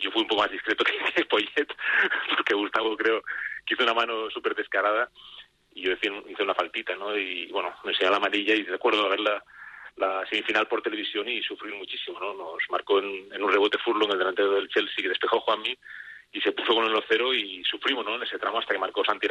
[0.00, 1.68] yo fui un poco más discreto que Poyet,
[2.36, 3.22] porque Gustavo creo
[3.64, 5.10] que hizo una mano súper descarada
[5.74, 6.10] y yo hice,
[6.42, 7.16] una faltita, ¿no?
[7.16, 9.44] Y bueno, me enseñó la amarilla y recuerdo ver la,
[9.96, 12.34] la semifinal por televisión y sufrir muchísimo, ¿no?
[12.34, 15.76] Nos marcó en, un rebote Furlong el delantero del Chelsea que despejó Juanmi
[16.32, 18.16] y se puso con el 1-0 y sufrimos, ¿no?
[18.16, 19.26] En ese tramo hasta que marcó Santi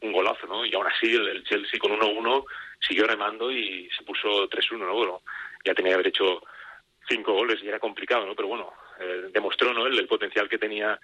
[0.00, 0.64] un golazo, ¿no?
[0.64, 2.44] Y aún así el, Chelsea con 1-1
[2.80, 4.94] siguió remando y se puso 3-1, ¿no?
[4.94, 5.22] Bueno,
[5.64, 6.42] ya tenía que haber hecho
[7.08, 8.34] cinco goles y era complicado, ¿no?
[8.34, 9.86] Pero bueno, eh, demostró, ¿no?
[9.86, 10.98] el potencial que tenía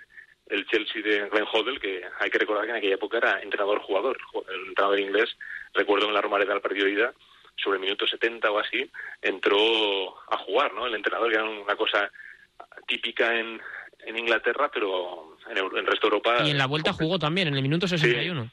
[0.46, 4.18] el Chelsea de Glenn Hoddle, que hay que recordar que en aquella época era entrenador-jugador,
[4.52, 5.36] el entrenador inglés.
[5.72, 7.14] Recuerdo en la Romareda del partido de ida,
[7.56, 8.90] sobre el minuto 70 o así,
[9.22, 10.86] entró a jugar, ¿no?
[10.86, 12.10] El entrenador, que era una cosa
[12.86, 13.60] típica en,
[14.06, 16.38] en Inglaterra, pero en el, en el resto de Europa...
[16.44, 18.50] Y en la vuelta jugó también, en el minuto 61.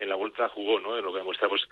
[0.00, 1.00] En la vuelta jugó, ¿no?
[1.00, 1.62] Lo que demuestra, pues,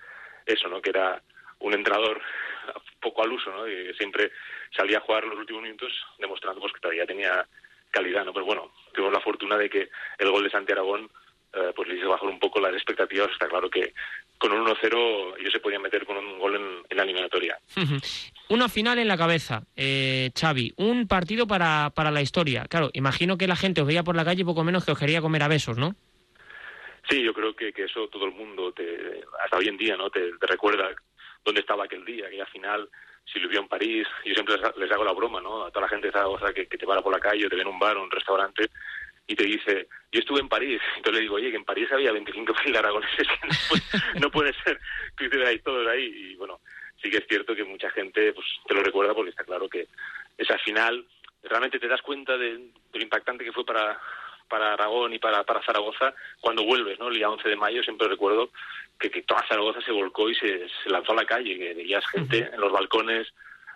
[0.46, 0.80] eso, ¿no?
[0.80, 1.20] Que era
[1.60, 2.20] un entrenador
[3.00, 3.66] poco al uso, ¿no?
[3.66, 4.30] Y siempre
[4.76, 7.46] salía a jugar los últimos minutos demostrando pues, que todavía tenía
[7.90, 8.32] calidad, ¿no?
[8.32, 9.88] Pero bueno, tuvimos la fortuna de que
[10.18, 11.10] el gol de Santi Aragón
[11.52, 13.30] eh, pues le hizo bajar un poco las expectativas.
[13.30, 13.94] Está claro que
[14.36, 17.58] con un 1-0 ellos se podían meter con un gol en, la eliminatoria.
[18.48, 20.74] Una final en la cabeza, eh, Xavi.
[20.76, 22.66] Un partido para, para la historia.
[22.68, 25.20] Claro, imagino que la gente os veía por la calle poco menos que os quería
[25.20, 25.94] comer a besos, ¿no?
[27.08, 30.10] Sí, yo creo que, que eso todo el mundo, te, hasta hoy en día, ¿no?
[30.10, 30.90] Te, recuerda
[31.42, 32.88] dónde estaba aquel día, aquella final,
[33.24, 34.06] si lo vio en París.
[34.24, 35.64] Yo siempre les, hago la broma, ¿no?
[35.64, 36.10] A toda la gente
[36.54, 38.10] que, que te para por la calle o te ve en un bar o un
[38.10, 38.68] restaurante
[39.26, 40.80] y te dice, yo estuve en París.
[40.96, 44.52] Entonces le digo, oye, que en París había 25.000 aragoneses, que no puede, no puede
[44.64, 44.80] ser
[45.16, 46.32] que estuvierais todos ahí.
[46.32, 46.60] Y bueno,
[47.00, 49.86] sí que es cierto que mucha gente pues te lo recuerda porque está claro que
[50.36, 51.06] esa final
[51.42, 53.98] realmente te das cuenta de, de lo impactante que fue para
[54.48, 57.08] para Aragón y para, para Zaragoza cuando vuelves, ¿no?
[57.08, 58.50] El día 11 de mayo siempre recuerdo
[58.98, 62.06] que, que toda Zaragoza se volcó y se, se lanzó a la calle, que veías
[62.08, 63.32] gente en los balcones,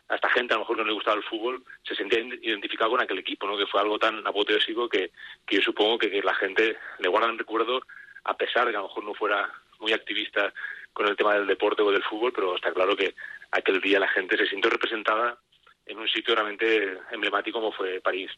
[0.08, 3.00] hasta gente a lo mejor que no le gustaba el fútbol, se sentía identificado con
[3.00, 3.56] aquel equipo, ¿no?
[3.56, 5.11] Que fue algo tan apoteósico que,
[5.46, 7.80] que yo supongo que, que la gente le guarda en recuerdo
[8.24, 10.52] a pesar de que a lo mejor no fuera muy activista
[10.92, 13.14] con el tema del deporte o del fútbol, pero está claro que
[13.50, 15.38] aquel día la gente se sintió representada
[15.87, 18.31] en un sitio realmente emblemático como fue París.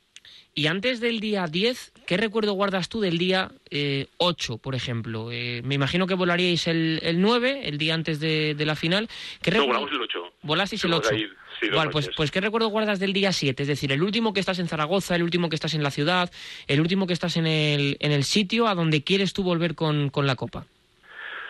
[0.55, 5.31] Y antes del día 10, ¿qué recuerdo guardas tú del día eh, 8, por ejemplo?
[5.31, 9.09] Eh, me imagino que volaríais el, el 9, el día antes de, de la final.
[9.43, 10.33] ¿Qué No, volamos el 8.
[10.43, 11.15] Volasteis el Fuimos 8.
[11.17, 11.29] ahí,
[11.61, 13.63] sí, Vale, pues, pues ¿qué recuerdo guardas del día 7?
[13.63, 16.31] Es decir, el último que estás en Zaragoza, el último que estás en la ciudad,
[16.67, 20.09] el último que estás en el, en el sitio a donde quieres tú volver con,
[20.11, 20.67] con la copa.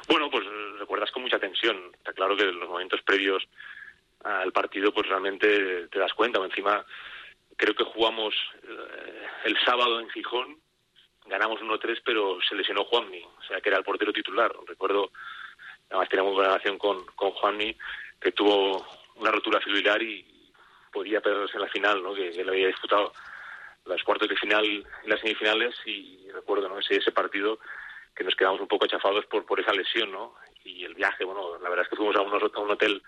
[0.08, 0.44] Bueno, pues
[0.78, 1.76] recuerdas con mucha tensión.
[1.98, 3.42] Está claro que en los momentos previos
[4.24, 6.42] al partido, pues realmente te das cuenta.
[6.42, 6.84] Encima,
[7.56, 10.58] creo que jugamos eh, el sábado en Gijón,
[11.26, 14.52] ganamos 1-3, pero se lesionó Juanmi, o sea, que era el portero titular.
[14.66, 15.10] Recuerdo,
[15.90, 17.76] además tenía muy buena relación con, con Juanmi,
[18.20, 20.24] que tuvo una rotura fibrilar y
[20.92, 22.14] podía perderse en la final, ¿no?
[22.14, 23.12] Que, que había disputado
[23.86, 26.78] los cuartos de final y las semifinales y recuerdo, ¿no?
[26.78, 27.58] Ese, ese partido
[28.16, 30.34] que nos quedamos un poco achafados por, por esa lesión, ¿no?
[30.64, 33.02] Y el viaje, bueno, la verdad es que fuimos a, unos- a un hotel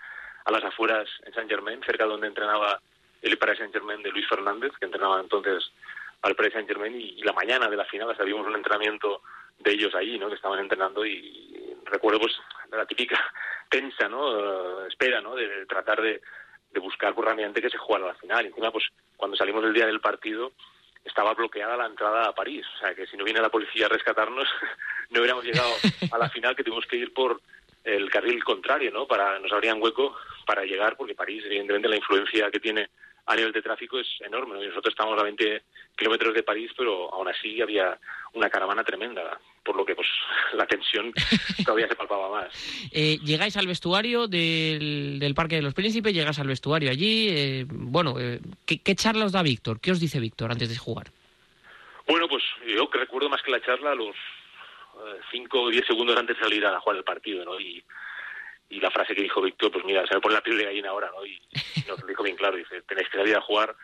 [0.47, 2.79] a las afueras en Saint Germain, cerca de donde entrenaba
[3.21, 5.71] el Paris Saint Germain de Luis Fernández, que entrenaba entonces
[6.21, 9.21] al Paris Saint Germain, y, y la mañana de la final hasta vimos un entrenamiento
[9.59, 10.29] de ellos allí, ¿no?
[10.29, 12.33] Que estaban entrenando y, recuerdo pues
[12.71, 13.19] la típica
[13.69, 14.85] tensa, ¿no?
[14.85, 15.35] Eh, espera, ¿no?
[15.35, 16.21] De, tratar de,
[16.71, 18.45] de buscar pues, rápidamente que se jugara la final.
[18.45, 18.85] Y encima, pues
[19.17, 20.53] cuando salimos el día del partido
[21.03, 23.89] estaba bloqueada la entrada a París, o sea que si no viene la policía a
[23.89, 24.47] rescatarnos
[25.09, 25.73] no hubiéramos llegado
[26.11, 27.41] a la final que tuvimos que ir por
[27.87, 29.07] el carril contrario, ¿no?
[29.07, 32.89] Para nos abrían hueco para llegar porque París evidentemente la influencia que tiene
[33.25, 34.55] a nivel de tráfico es enorme.
[34.55, 35.63] nosotros estamos a 20
[35.97, 37.97] kilómetros de París, pero aún así había
[38.33, 40.07] una caravana tremenda, por lo que pues
[40.53, 41.13] la tensión
[41.65, 42.89] todavía se palpaba más.
[42.91, 47.27] Eh, llegáis al vestuario del, del Parque de los Príncipes, llegáis al vestuario allí.
[47.29, 49.79] eh, bueno, eh, ¿qué, ¿qué charla os da Víctor?
[49.81, 51.07] ¿Qué os dice Víctor antes de jugar?
[52.07, 54.15] Bueno, pues yo que recuerdo más que la charla los
[55.31, 57.59] 5 o 10 segundos antes de salir a jugar el partido, ¿no?
[57.59, 57.83] Y,
[58.69, 60.89] y la frase que dijo Víctor, pues mira, se me pone la piel de gallina
[60.89, 61.25] ahora, ¿no?
[61.25, 61.41] Y
[61.87, 63.75] nos lo dijo bien claro, dice, tenéis que salir a jugar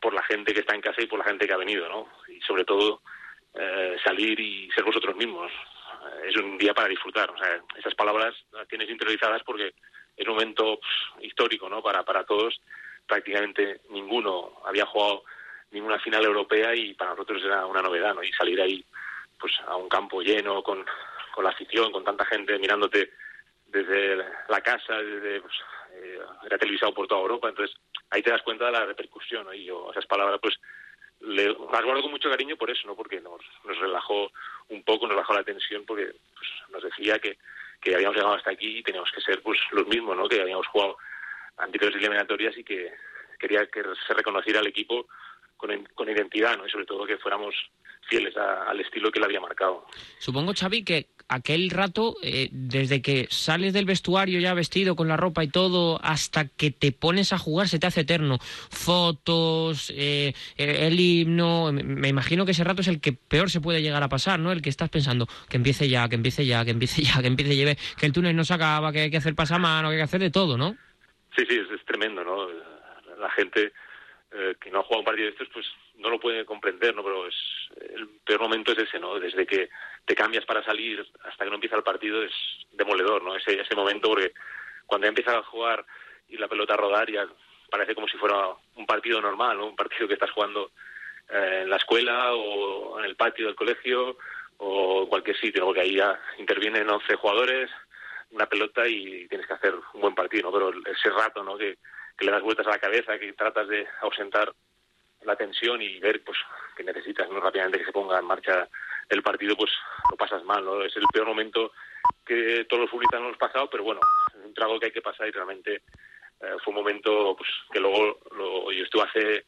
[0.00, 2.08] por la gente que está en casa y por la gente que ha venido, ¿no?
[2.28, 3.02] Y sobre todo
[3.54, 5.50] eh, salir y ser vosotros mismos.
[5.52, 9.74] Eh, es un día para disfrutar, o sea, esas palabras las tienes interiorizadas porque
[10.16, 11.82] es un momento pues, histórico, ¿no?
[11.82, 12.60] Para, para todos,
[13.06, 15.24] prácticamente ninguno había jugado
[15.70, 18.22] ninguna final europea y para nosotros era una novedad, ¿no?
[18.22, 18.84] Y salir ahí
[19.42, 20.86] pues a un campo lleno con,
[21.34, 23.12] con la afición, con tanta gente mirándote
[23.66, 24.16] desde
[24.48, 25.54] la casa, desde pues,
[25.94, 27.76] eh, era televisado por toda Europa, entonces
[28.10, 29.48] ahí te das cuenta de la repercusión.
[29.52, 30.54] Y yo esas palabras pues
[31.20, 32.94] le, las guardo con mucho cariño por eso, ¿no?
[32.94, 34.30] Porque nos, nos relajó
[34.68, 37.36] un poco, nos bajó la tensión, porque pues, nos decía que,
[37.80, 40.28] que habíamos llegado hasta aquí y teníamos que ser pues los mismos, ¿no?
[40.28, 40.96] Que habíamos jugado
[41.56, 42.92] anteriores eliminatorias y que
[43.40, 45.08] quería que se reconociera el equipo
[45.62, 46.66] con, con identidad, ¿no?
[46.66, 47.54] Y sobre todo que fuéramos
[48.08, 49.86] fieles a- al estilo que le había marcado.
[50.18, 55.16] Supongo, Xavi, que aquel rato, eh, desde que sales del vestuario ya vestido con la
[55.16, 58.38] ropa y todo, hasta que te pones a jugar, se te hace eterno.
[58.70, 61.72] Fotos, eh, el himno.
[61.72, 64.40] Me me imagino que ese rato es el que peor se puede llegar a pasar,
[64.40, 64.50] ¿no?
[64.50, 67.56] El que estás pensando que empiece ya, que empiece ya, que empiece ya, que empiece
[67.56, 70.04] ya, que el túnel no se acaba, que hay que hacer pasamano, que hay que
[70.04, 70.76] hacer de todo, ¿no?
[71.36, 72.48] Sí, sí, es, es tremendo, ¿no?
[73.18, 73.72] La gente
[74.34, 75.66] eh, que no ha jugado un partido de estos, pues
[75.96, 77.04] no lo puede comprender, ¿no?
[77.04, 77.34] Pero es,
[77.94, 79.20] el peor momento es ese, ¿no?
[79.20, 79.68] Desde que
[80.06, 82.32] te cambias para salir hasta que no empieza el partido es
[82.72, 83.36] demoledor, ¿no?
[83.36, 84.32] Ese, ese momento porque
[84.86, 85.84] cuando ya empieza a jugar
[86.28, 87.26] y la pelota a rodar ya
[87.70, 88.36] parece como si fuera
[88.76, 89.66] un partido normal, ¿no?
[89.66, 90.72] Un partido que estás jugando
[91.28, 94.16] eh, en la escuela o en el patio del colegio
[94.58, 97.70] o en cualquier sitio, porque ahí ya intervienen 11 jugadores,
[98.30, 100.52] una pelota y tienes que hacer un buen partido, ¿no?
[100.52, 101.58] Pero ese rato, ¿no?
[101.58, 101.76] Que,
[102.16, 104.52] que le das vueltas a la cabeza, que tratas de ausentar
[105.22, 106.38] la tensión y ver pues
[106.76, 107.40] que necesitas ¿no?
[107.40, 108.68] rápidamente que se ponga en marcha
[109.08, 109.70] el partido, pues
[110.10, 110.82] lo pasas mal, ¿no?
[110.82, 111.72] Es el peor momento
[112.24, 115.28] que todos los futbolistas hemos pasado, pero bueno, es un trago que hay que pasar
[115.28, 115.82] y realmente
[116.40, 119.44] eh, fue un momento pues que luego lo, yo estuve hace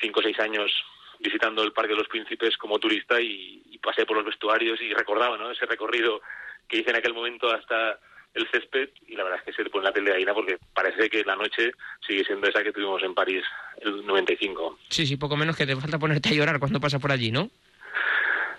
[0.00, 0.70] cinco o seis años
[1.18, 4.94] visitando el Parque de los Príncipes como turista y, y pasé por los vestuarios y
[4.94, 5.50] recordaba ¿no?
[5.50, 6.20] ese recorrido
[6.68, 7.98] que hice en aquel momento hasta
[8.38, 10.58] el césped y la verdad es que se te pone la piel de gallina porque
[10.74, 11.72] parece que la noche
[12.06, 13.44] sigue siendo esa que tuvimos en París
[13.80, 14.78] el 95.
[14.88, 17.50] Sí, sí, poco menos que te falta ponerte a llorar cuando pasas por allí, ¿no?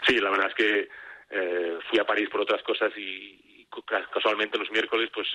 [0.06, 0.90] Sí, la verdad es que
[1.32, 3.68] eh, fui a París por otras cosas y, y
[4.12, 5.28] casualmente los miércoles pues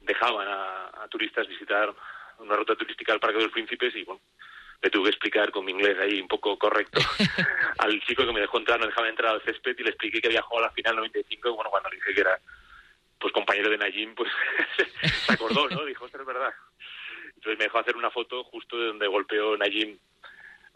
[0.00, 1.92] dejaban a, a, turistas visitar
[2.38, 4.20] una ruta turística al Parque de los Príncipes y bueno,
[4.82, 7.00] le tuve que explicar con mi inglés ahí un poco correcto
[7.78, 10.28] al chico que me dejó entrar, no dejaba entrar al césped y le expliqué que
[10.28, 12.38] había jugado a la final 95 y bueno, cuando le dije que era
[13.18, 14.30] pues compañero de Najim, pues
[15.26, 15.84] se acordó, ¿no?
[15.84, 16.52] Dijo, esto es verdad.
[17.34, 19.96] Entonces me dejó hacer una foto justo de donde golpeó Najim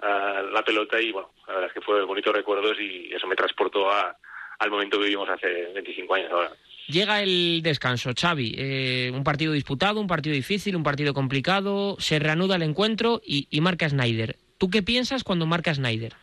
[0.03, 3.37] uh, la pelota y bueno, la verdad es que fue bonitos recuerdos y eso me
[3.37, 4.17] transportó a,
[4.59, 6.53] al momento que vivimos hace 25 años ahora.
[6.87, 8.55] Llega el descanso, Xavi.
[8.57, 11.97] Eh, un partido disputado, un partido difícil, un partido complicado.
[11.99, 14.37] Se reanuda el encuentro y, y marca Snyder.
[14.59, 16.15] ¿Tú qué piensas cuando marca Snyder?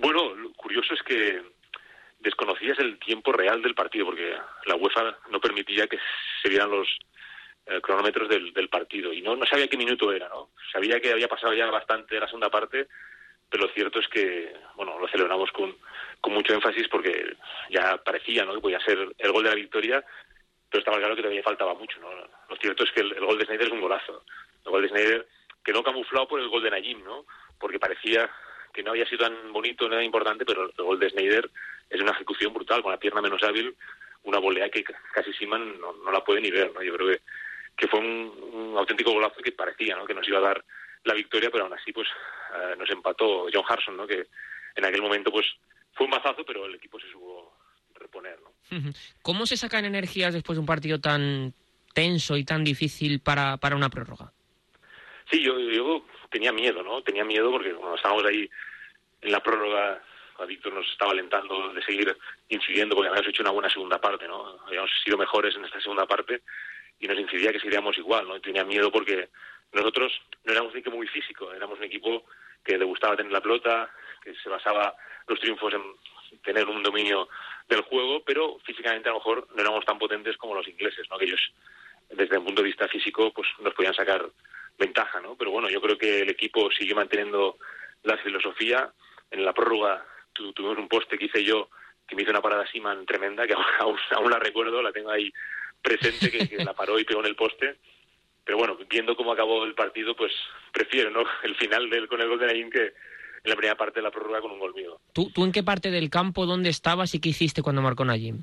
[0.00, 1.42] Bueno, lo curioso es que
[2.24, 4.34] desconocías el tiempo real del partido, porque
[4.64, 5.98] la UEFA no permitía que
[6.42, 6.88] se vieran los
[7.66, 10.50] eh, cronómetros del, del, partido y no, no sabía qué minuto era, ¿no?
[10.72, 12.88] Sabía que había pasado ya bastante la segunda parte,
[13.48, 15.76] pero lo cierto es que, bueno, lo celebramos con,
[16.20, 17.36] con mucho énfasis porque
[17.70, 20.04] ya parecía, ¿no?, que podía ser el gol de la victoria,
[20.70, 22.08] pero estaba claro que todavía faltaba mucho, ¿no?
[22.48, 24.24] Lo cierto es que el, el gol de Snyder es un golazo.
[24.64, 25.28] El gol de Snyder
[25.62, 27.26] quedó camuflado por el gol de Najim, ¿no?
[27.60, 28.30] Porque parecía
[28.74, 31.48] que no había sido tan bonito, nada importante, pero el gol de Snyder
[31.88, 33.74] es una ejecución brutal, con la pierna menos hábil,
[34.24, 36.82] una volea que casi Siman no, no la puede ni ver, ¿no?
[36.82, 37.20] Yo creo que,
[37.76, 40.04] que fue un, un, auténtico golazo que parecía, ¿no?
[40.04, 40.64] Que nos iba a dar
[41.04, 44.06] la victoria, pero aún así, pues, uh, nos empató John Harson, ¿no?
[44.06, 44.26] Que
[44.74, 45.46] en aquel momento, pues,
[45.92, 47.54] fue un mazazo, pero el equipo se supo
[47.94, 48.52] reponer, ¿no?
[49.22, 51.54] ¿Cómo se sacan energías después de un partido tan
[51.92, 54.32] tenso y tan difícil para, para una prórroga?
[55.30, 57.02] Sí, yo, yo tenía miedo, ¿no?
[57.02, 58.48] Tenía miedo porque cuando estábamos ahí
[59.20, 60.02] en la prórroga,
[60.38, 62.16] a Víctor nos estaba alentando de seguir
[62.48, 64.58] incidiendo porque habíamos hecho una buena segunda parte, ¿no?
[64.66, 66.42] Habíamos sido mejores en esta segunda parte
[66.98, 68.40] y nos incidía que seguiríamos igual, ¿no?
[68.40, 69.28] Tenía miedo porque
[69.72, 70.12] nosotros
[70.44, 72.24] no éramos un equipo muy físico, éramos un equipo
[72.64, 73.90] que le gustaba tener la pelota,
[74.22, 74.94] que se basaba
[75.26, 75.82] los triunfos en
[76.42, 77.28] tener un dominio
[77.68, 81.18] del juego, pero físicamente a lo mejor no éramos tan potentes como los ingleses, ¿no?
[81.18, 81.52] Que ellos,
[82.10, 84.28] desde un punto de vista físico, pues nos podían sacar
[84.78, 85.36] ventaja, ¿no?
[85.36, 87.58] Pero bueno, yo creo que el equipo sigue manteniendo
[88.02, 88.92] la filosofía.
[89.30, 91.68] En la prórroga tu, tuvimos un poste que hice yo,
[92.06, 95.32] que me hizo una parada Siman tremenda, que aún, aún la recuerdo, la tengo ahí
[95.82, 97.76] presente, que, la paró y pegó en el poste.
[98.44, 100.32] Pero bueno, viendo cómo acabó el partido, pues
[100.72, 101.24] prefiero ¿no?
[101.42, 102.92] el final del, con el gol de Naim que
[103.44, 104.98] en la primera parte de la prórroga con un gol mío.
[105.12, 108.42] ¿Tú, ¿Tú en qué parte del campo, dónde estabas y qué hiciste cuando marcó Najim?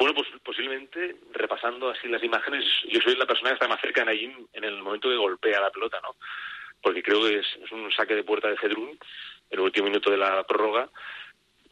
[0.00, 4.00] Bueno, pues posiblemente repasando así las imágenes, yo soy la persona que está más cerca
[4.00, 6.16] de Najim en el momento que golpea la pelota, ¿no?
[6.80, 8.98] Porque creo que es, es un saque de puerta de Cedrún
[9.50, 10.88] en el último minuto de la prórroga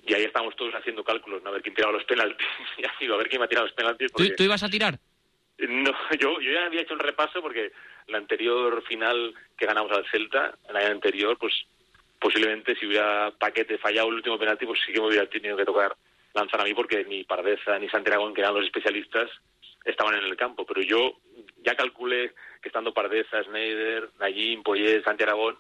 [0.07, 1.49] y ahí estamos todos haciendo cálculos, ¿no?
[1.49, 2.47] A ver quién tiraba los penaltis.
[2.79, 4.13] ya digo, a ver quién me ha tirado los penaltis.
[4.13, 4.29] Porque...
[4.29, 4.99] ¿Tú, ¿Tú, ibas a tirar?
[5.67, 7.73] No, yo, yo ya había hecho un repaso porque
[8.09, 11.55] la anterior final que ganamos al Celta, el año anterior, pues
[12.21, 15.65] posiblemente si hubiera Paquete fallado el último penalti, pues sí que me hubiera tenido que
[15.65, 15.97] tocar
[16.35, 19.31] lanzar a mí porque ni Pardeza ni Santiago, que eran los especialistas,
[19.85, 20.65] estaban en el campo.
[20.67, 21.19] Pero yo
[21.65, 25.59] ya calculé que estando Pardeza, Schneider, Nayim, Poyet, Santiago,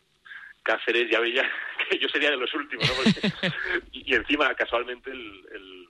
[0.63, 1.49] Cáceres, ya veía
[1.91, 2.89] que yo sería de los últimos.
[2.89, 2.95] ¿no?
[2.95, 5.89] Porque, y, encima, casualmente, el, el,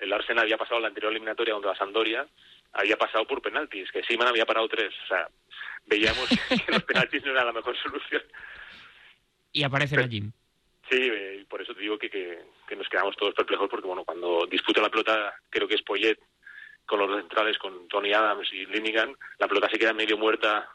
[0.00, 2.26] el, Arsenal había pasado la anterior eliminatoria contra la Sandoria,
[2.72, 4.92] había pasado por penaltis, que Siman había parado tres.
[5.04, 5.28] O sea,
[5.86, 6.28] veíamos
[6.66, 8.22] que los penaltis no era la mejor solución.
[9.52, 10.32] Y aparece Nayim.
[10.88, 14.46] Sí, eh, por eso te digo que, que, nos quedamos todos perplejos porque, bueno, cuando
[14.46, 16.18] disputa la pelota, creo que es Poyet
[16.84, 20.70] con los centrales, con Tony Adams y Linigan, la pelota se queda medio muerta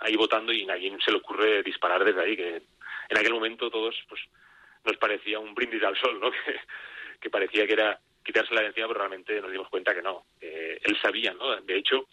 [0.00, 2.56] ahí votando y a se le ocurre disparar desde ahí, que
[3.08, 4.20] en aquel momento todos pues
[4.84, 6.30] nos parecía un brindis al sol, ¿no?
[6.44, 6.60] Que,
[7.20, 10.26] que parecía que era quitársela de encima, pero realmente nos dimos cuenta que no.
[10.40, 11.56] Él sabía, ¿no?
[11.62, 12.08] De hecho,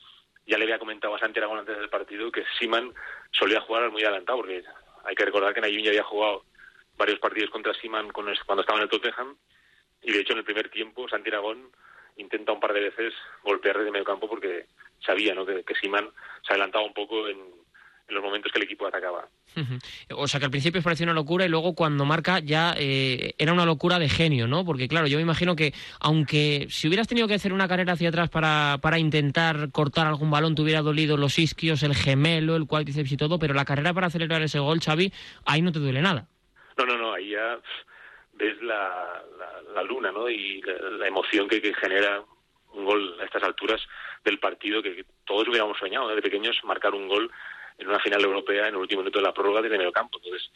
[0.45, 2.93] ya le había comentado a Santi Aragón antes del partido que Siman
[3.32, 4.63] solía jugar muy adelantado, porque
[5.03, 6.45] hay que recordar que Nayim ya había jugado
[7.02, 9.36] varios partidos contra Siman cuando estaba en el Tottenham
[10.04, 11.72] y de hecho en el primer tiempo Santi Aragón
[12.18, 14.68] intenta un par de veces golpear desde medio campo porque
[15.04, 15.43] sabía ¿no?
[15.43, 16.08] que, que Siman
[16.45, 17.38] se adelantaba un poco en,
[18.10, 19.26] los momentos que el equipo atacaba.
[20.10, 23.54] O sea que al principio parecía una locura y luego cuando marca ya eh, era
[23.54, 24.66] una locura de genio, ¿no?
[24.66, 28.10] Porque claro, yo me imagino que aunque si hubieras tenido que hacer una carrera hacia
[28.10, 32.68] atrás para, para intentar cortar algún balón, te hubiera dolido los isquios, el gemelo, el
[32.68, 35.14] cuádriceps y todo, pero la carrera para acelerar ese gol, Xavi,
[35.45, 36.28] ahí no te duele nada.
[36.86, 37.59] No, no, no, ahí ya
[38.34, 39.23] ves la,
[39.75, 40.27] la, luna, ¿no?
[40.27, 42.23] Y la, emoción que, que genera
[42.73, 43.79] un gol a estas alturas
[44.23, 47.32] del partido que todos hubiéramos soñado de pequeños marcar un gol
[47.77, 50.17] en una final europea en el último minuto de la prórroga desde medio campo.
[50.17, 50.51] Entonces,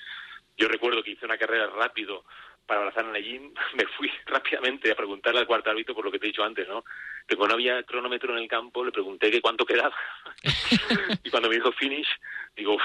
[0.58, 2.24] yo recuerdo que hice una carrera rápido
[2.66, 6.20] para abrazar a Nayim, me fui rápidamente a preguntarle al cuarto árbitro por lo que
[6.20, 6.84] te he dicho antes, ¿no?
[7.28, 9.96] Que cuando había cronómetro en el campo le pregunté que cuánto quedaba.
[11.24, 12.08] y cuando me dijo finish,
[12.56, 12.78] digo,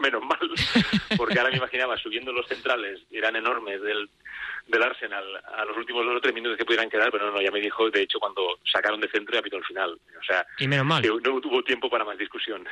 [0.00, 0.50] menos mal,
[1.16, 4.10] porque ahora me imaginaba subiendo los centrales, eran enormes del,
[4.66, 5.24] del Arsenal
[5.56, 7.60] a los últimos dos o tres minutos que pudieran quedar, pero no, no, ya me
[7.60, 9.92] dijo, de hecho, cuando sacaron de centro ya pitó el final.
[9.92, 11.02] O sea, y menos mal.
[11.02, 12.66] Que no tuvo tiempo para más discusión.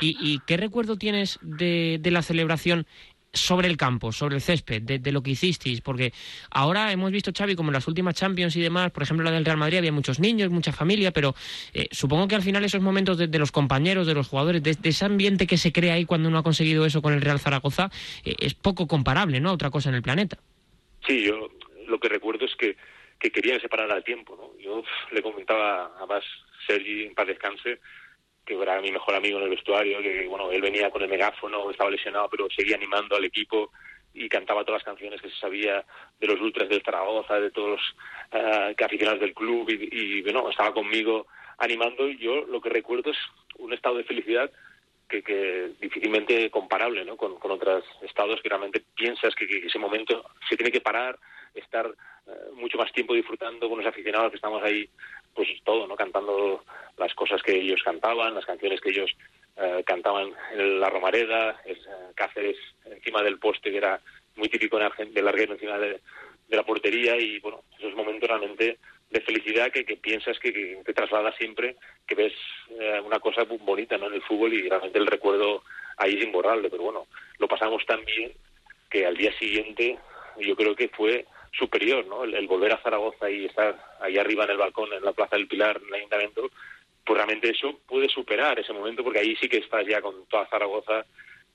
[0.00, 2.86] ¿Y, ¿Y, qué recuerdo tienes de, de la celebración
[3.34, 6.12] sobre el campo, sobre el césped, de, lo que hicisteis, porque
[6.50, 9.44] ahora hemos visto, Xavi, como en las últimas Champions y demás, por ejemplo la del
[9.44, 11.34] Real Madrid, había muchos niños, mucha familia, pero
[11.72, 14.88] eh, supongo que al final esos momentos de, los compañeros, de los jugadores, de, de,
[14.88, 17.90] ese ambiente que se crea ahí cuando uno ha conseguido eso con el Real Zaragoza,
[18.24, 20.38] eh, es poco comparable, ¿no?, a otra cosa en el planeta.
[21.06, 21.50] Sí, yo
[21.86, 22.76] lo que recuerdo es que,
[23.18, 24.58] que querían separar al tiempo, ¿no?
[24.62, 24.82] Yo
[25.12, 26.24] le comentaba a más
[26.66, 27.80] Sergi, en paz descanse,
[28.44, 31.70] que era mi mejor amigo en el vestuario, que bueno, él venía con el megáfono,
[31.70, 33.70] estaba lesionado, pero seguía animando al equipo
[34.14, 35.84] y cantaba todas las canciones que se sabía
[36.20, 37.80] de los ultras del Zaragoza, de todos los
[38.32, 41.26] uh, aficionados del club y, bueno, estaba conmigo
[41.58, 43.18] animando y yo lo que recuerdo es
[43.58, 44.50] un estado de felicidad
[45.08, 47.16] que, que difícilmente comparable ¿no?
[47.16, 51.18] con, con otros estados que realmente piensas que, que ese momento se tiene que parar,
[51.54, 54.88] estar uh, mucho más tiempo disfrutando con los aficionados que estamos ahí
[55.34, 55.96] pues todo, ¿no?
[55.96, 56.64] Cantando
[56.96, 59.10] las cosas que ellos cantaban, las canciones que ellos
[59.56, 64.00] eh, cantaban en la Romareda, el, eh, Cáceres encima del poste que era
[64.36, 66.00] muy típico en del larguero encima de,
[66.48, 68.78] la portería y bueno, esos momentos realmente
[69.10, 71.76] de felicidad que, que piensas que, te traslada siempre,
[72.06, 72.32] que ves
[72.78, 74.06] eh, una cosa bonita ¿no?
[74.06, 75.64] en el fútbol y realmente el recuerdo
[75.96, 77.06] ahí es imborrable, pero bueno,
[77.38, 78.32] lo pasamos tan bien
[78.90, 79.98] que al día siguiente
[80.38, 81.26] yo creo que fue
[81.58, 82.24] superior, ¿no?
[82.24, 85.36] El, el, volver a Zaragoza y estar ahí arriba en el balcón, en la Plaza
[85.36, 86.50] del Pilar, en el Ayuntamiento,
[87.04, 90.48] pues realmente eso puede superar ese momento, porque ahí sí que estás ya con toda
[90.48, 91.04] Zaragoza,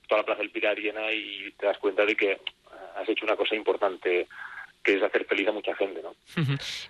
[0.06, 2.38] toda la Plaza del Pilar llena y te das cuenta de que
[2.96, 4.26] has hecho una cosa importante,
[4.82, 6.14] que es hacer feliz a mucha gente, ¿no?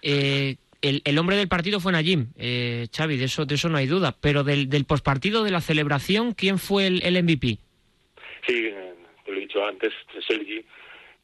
[0.02, 0.56] eh...
[0.82, 3.86] El, el, hombre del partido fue Najim, eh, Xavi, de eso, de eso no hay
[3.86, 4.16] duda.
[4.18, 7.58] Pero del, del pospartido, de la celebración, ¿quién fue el, el MVP?
[8.46, 8.70] Sí,
[9.24, 9.92] te lo he dicho antes,
[10.26, 10.64] Sergi,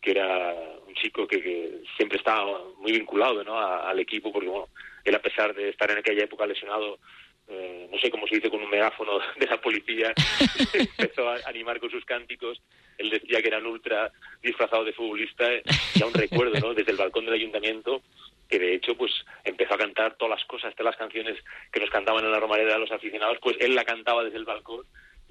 [0.06, 0.54] que era
[0.86, 3.58] un chico que, siempre estaba muy vinculado ¿no?
[3.58, 4.68] A, al equipo, porque bueno,
[5.02, 7.00] él a pesar de estar en aquella época lesionado,
[7.48, 10.14] eh, no sé cómo se dice con un megáfono de la policía,
[10.72, 12.62] empezó a animar con sus cánticos,
[12.98, 15.44] él decía que era un ultra disfrazado de futbolista,
[15.96, 16.72] y aún recuerdo, ¿no?
[16.72, 18.02] desde el balcón del ayuntamiento,
[18.48, 21.36] que de hecho pues empezó a cantar todas las cosas, todas las canciones
[21.72, 24.86] que nos cantaban en la romareda los aficionados, pues él la cantaba desde el balcón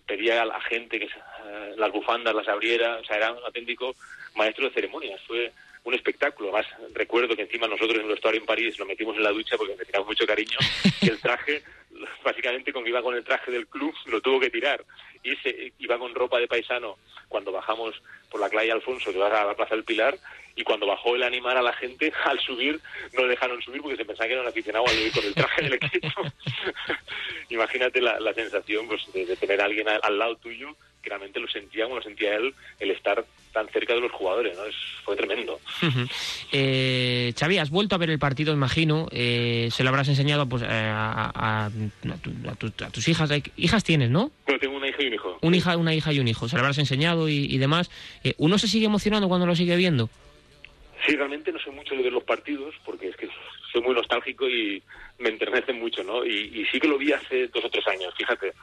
[0.05, 3.95] pedía a la gente que uh, las bufandas las abriera, o sea, era un auténtico
[4.35, 5.51] maestro de ceremonias, fue
[5.83, 6.49] un espectáculo.
[6.49, 9.57] Además, recuerdo que encima nosotros en el vestuario en París lo metimos en la ducha
[9.57, 10.57] porque le teníamos mucho cariño,
[11.01, 11.63] y el traje,
[12.23, 14.83] básicamente que iba con el traje del club, lo tuvo que tirar.
[15.23, 16.97] Y se, iba con ropa de paisano
[17.27, 20.17] cuando bajamos por la calle Alfonso, que va a la Plaza del Pilar,
[20.55, 22.79] y cuando bajó el animar a la gente, al subir,
[23.13, 25.63] no dejaron subir porque se pensaba que era un aficionado al ir con el traje
[25.63, 26.07] del equipo.
[27.49, 31.09] Imagínate la, la, sensación pues, de, de, tener a alguien al, al, lado tuyo que
[31.09, 34.65] realmente lo sentía como lo sentía él, el estar tan cerca de los jugadores, ¿no?
[34.65, 35.59] Es, fue tremendo.
[35.83, 36.11] Uh -huh.
[36.51, 40.63] eh, Xavi, has vuelto a ver el partido, imagino, eh, se lo habrás enseñado pues,
[40.63, 41.71] a, a, a,
[42.23, 44.31] tu, tu, a, tus hijas, hijas tienes, ¿no?
[44.45, 45.37] Bueno, tengo una hija y un hijo.
[45.41, 47.91] Una hija, una hija y un hijo, se lo habrás enseñado y, y demás.
[48.23, 50.09] Eh, ¿Uno se sigue emocionando cuando lo sigue viendo?
[51.05, 53.29] Sí, realmente no soy mucho de ver los partidos porque es que
[53.71, 54.81] soy muy nostálgico y
[55.19, 56.25] me enternecen mucho, ¿no?
[56.25, 58.53] Y, y sí que lo vi hace dos o tres años, fíjate.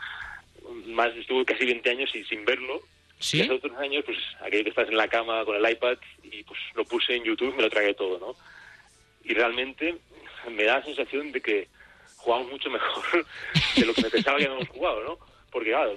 [0.87, 2.81] Más estuve casi 20 años y sin verlo.
[3.19, 3.39] ¿Sí?
[3.39, 6.43] Y hace otros años, pues aquello que estás en la cama con el iPad y
[6.43, 8.35] pues lo puse en YouTube, me lo tragué todo, ¿no?
[9.25, 9.97] Y realmente
[10.51, 11.69] me da la sensación de que
[12.17, 13.27] jugamos mucho mejor
[13.77, 15.19] de lo que me pensaba que habíamos jugado, ¿no?
[15.53, 15.95] Porque claro,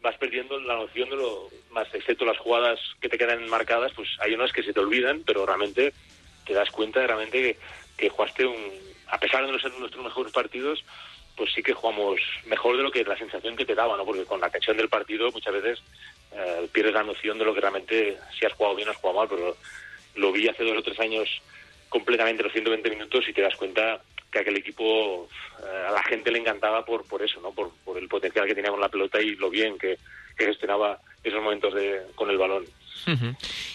[0.00, 4.08] vas perdiendo la noción de lo más, excepto las jugadas que te quedan marcadas, pues
[4.20, 5.92] hay unas que se te olvidan, pero realmente
[6.46, 7.58] te das cuenta de realmente
[7.96, 8.56] que, jugaste un,
[9.08, 10.84] a pesar de no ser nuestros mejores partidos,
[11.36, 14.04] pues sí que jugamos mejor de lo que la sensación que te daba, ¿no?
[14.04, 15.82] Porque con la tensión del partido muchas veces
[16.32, 19.18] eh, pierdes la noción de lo que realmente si has jugado bien o has jugado
[19.18, 19.56] mal, pero
[20.16, 21.28] lo vi hace dos o tres años
[21.88, 24.00] completamente los 120 minutos y te das cuenta
[24.30, 25.28] que aquel equipo
[25.62, 27.52] eh, a la gente le encantaba por por eso, ¿no?
[27.52, 29.98] Por, por el potencial que tenía con la pelota y lo bien que,
[30.36, 32.64] que gestionaba esos momentos de, con el balón.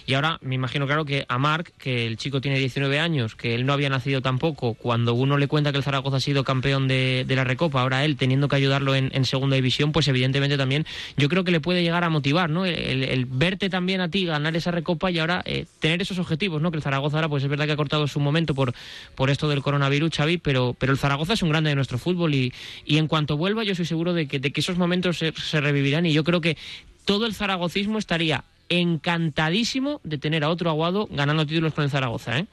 [0.05, 3.55] Y ahora me imagino, claro, que a Marc, que el chico tiene 19 años, que
[3.55, 6.87] él no había nacido tampoco, cuando uno le cuenta que el Zaragoza ha sido campeón
[6.87, 10.85] de, la Recopa, ahora él teniendo que ayudarlo en, en segunda división, pues evidentemente también
[11.17, 12.65] yo creo que le puede llegar a motivar, ¿no?
[12.65, 16.61] El, el verte también a ti ganar esa Recopa y ahora eh, tener esos objetivos,
[16.61, 16.71] ¿no?
[16.71, 18.73] Que el Zaragoza ahora, pues es verdad que ha cortado su momento por,
[19.15, 22.33] por esto del coronavirus, Xavi, pero, pero el Zaragoza es un grande de nuestro fútbol
[22.35, 22.53] y,
[22.85, 25.61] y en cuanto vuelva yo soy seguro de que, de que esos momentos se, se
[25.61, 26.57] revivirán y yo creo que
[27.05, 28.43] todo el zaragocismo estaría
[28.79, 32.45] encantadísimo de tener a otro aguado ganando títulos con el Zaragoza, ¿eh?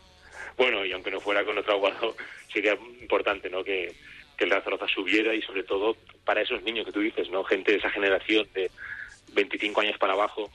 [0.56, 2.14] Bueno, y aunque no fuera con otro aguado,
[2.52, 3.64] sería importante, ¿no?
[3.64, 3.94] Que,
[4.36, 7.44] que el Zaragoza subiera y sobre todo para esos niños que tú dices, ¿no?
[7.44, 8.70] Gente de esa generación de
[9.32, 10.50] 25 años para abajo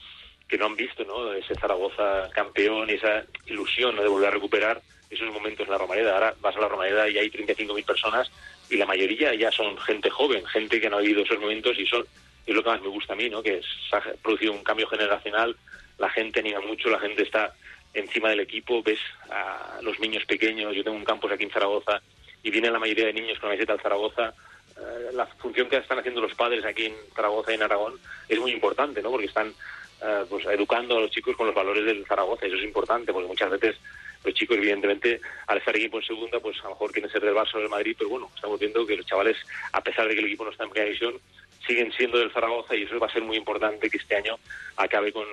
[0.47, 1.33] que no han visto, ¿no?
[1.33, 4.03] Ese Zaragoza campeón esa ilusión, ¿no?
[4.03, 6.13] De volver a recuperar esos momentos en la Romareda.
[6.13, 8.31] Ahora vas a la Romareda y hay 35.000 personas
[8.69, 11.85] y la mayoría ya son gente joven, gente que no ha vivido esos momentos y
[11.85, 12.05] son
[12.45, 13.41] es lo que más me gusta a mí, ¿no?
[13.41, 15.55] Que se ha producido un cambio generacional,
[15.97, 17.53] la gente anima mucho, la gente está
[17.93, 22.01] encima del equipo, ves a los niños pequeños, yo tengo un campus aquí en Zaragoza
[22.43, 24.33] y viene la mayoría de niños con la visita al Zaragoza.
[24.77, 27.93] Eh, la función que están haciendo los padres aquí en Zaragoza y en Aragón
[28.27, 29.09] es muy importante, ¿no?
[29.09, 29.53] Porque están
[30.01, 33.29] eh, pues educando a los chicos con los valores del Zaragoza, eso es importante, porque
[33.29, 33.77] muchas veces
[34.25, 37.35] los chicos, evidentemente, al estar equipo en segunda, pues a lo mejor quieren ser del
[37.35, 39.37] Barça o del Madrid, pero bueno, estamos viendo que los chavales,
[39.71, 41.19] a pesar de que el equipo no está en primera división,
[41.65, 44.37] siguen siendo del Zaragoza y eso va a ser muy importante que este año
[44.75, 45.25] acabe con,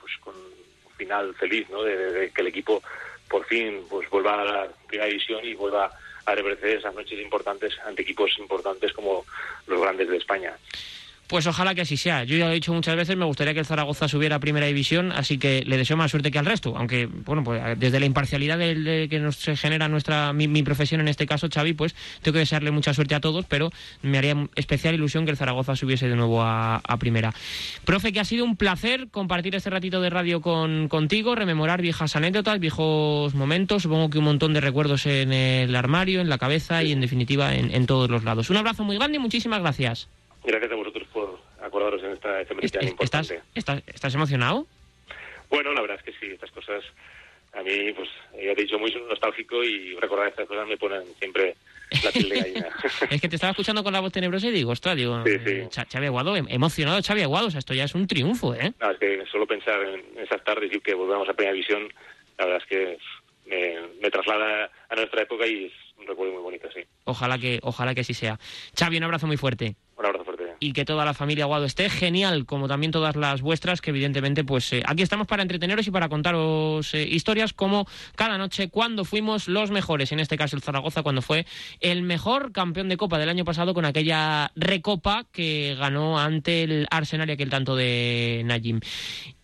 [0.00, 1.82] pues, con un final feliz, ¿no?
[1.82, 2.82] De, que el equipo
[3.28, 5.90] por fin pues vuelva a la primera división y vuelva
[6.24, 9.24] a revertir esas noches importantes ante equipos importantes como
[9.66, 10.56] los grandes de España.
[11.26, 12.24] Pues ojalá que así sea.
[12.24, 14.66] Yo ya lo he dicho muchas veces, me gustaría que el Zaragoza subiera a primera
[14.66, 16.74] división, así que le deseo más suerte que al resto.
[16.76, 21.48] Aunque, bueno, pues desde la imparcialidad que nos genera nuestra mi, profesión en este caso,
[21.52, 23.72] Xavi, pues tengo que desearle mucha suerte a todos, pero
[24.02, 27.34] me haría especial ilusión que el Zaragoza subiese de nuevo a, a primera.
[27.84, 32.14] Profe, que ha sido un placer compartir este ratito de radio con, contigo, rememorar viejas
[32.14, 36.84] anécdotas, viejos momentos, supongo que un montón de recuerdos en el armario, en la cabeza
[36.84, 38.50] y en definitiva en todos los lados.
[38.50, 40.08] Un abrazo muy grande y muchísimas gracias.
[40.46, 43.42] Gracias a vosotros por acordaros en esta efeméride tan ¿Estás, importante.
[43.54, 44.66] estás, ¿Estás emocionado?
[45.50, 46.84] Bueno, la verdad es que sí, estas cosas
[47.52, 51.02] a mí, pues, ya te he dicho, muy nostálgico y recordar estas cosas me ponen
[51.18, 51.56] siempre
[52.04, 52.68] la piel de gallina.
[53.10, 55.50] Es que te estaba escuchando con la voz tenebrosa y digo, ostras, digo, Sí, sí.
[55.50, 58.54] eh, Cha- Xavi Aguado, em- emocionado Xavi Aguado, o sea, esto ya es un triunfo,
[58.54, 58.72] ¿eh?
[58.80, 61.88] No, es que solo pensar en esas tardes y que volvamos a Primera Visión,
[62.38, 62.98] la verdad es que
[63.46, 66.80] me, me traslada a nuestra época y es un recuerdo muy bonito, sí.
[67.04, 68.38] Ojalá que, ojalá que así sea.
[68.78, 69.76] Xavi, un abrazo muy fuerte.
[69.96, 70.35] Un abrazo fuerte.
[70.58, 74.44] Y que toda la familia Aguado esté genial, como también todas las vuestras, que evidentemente,
[74.44, 79.04] pues eh, aquí estamos para entreteneros y para contaros eh, historias como cada noche cuando
[79.04, 81.46] fuimos los mejores, en este caso el Zaragoza, cuando fue
[81.80, 86.86] el mejor campeón de Copa del año pasado con aquella recopa que ganó ante el
[86.90, 88.80] Arsenal y aquel tanto de Najim.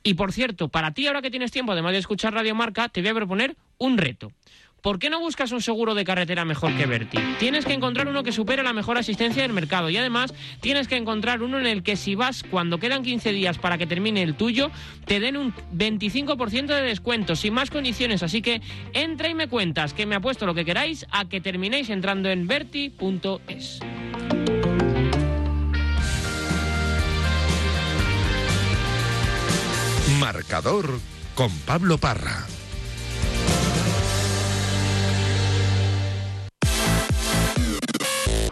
[0.02, 3.00] Y por cierto, para ti ahora que tienes tiempo, además de escuchar Radio Marca, te
[3.00, 4.32] voy a proponer un reto.
[4.82, 7.16] ¿Por qué no buscas un seguro de carretera mejor que Berti?
[7.38, 10.96] Tienes que encontrar uno que supere la mejor asistencia del mercado y además tienes que
[10.96, 14.34] encontrar uno en el que si vas cuando quedan 15 días para que termine el
[14.34, 14.72] tuyo,
[15.04, 18.24] te den un 25% de descuento sin más condiciones.
[18.24, 18.60] Así que
[18.92, 22.48] entra y me cuentas que me apuesto lo que queráis a que terminéis entrando en
[22.48, 23.78] berti.es.
[30.18, 30.98] Marcador
[31.36, 32.46] con Pablo Parra.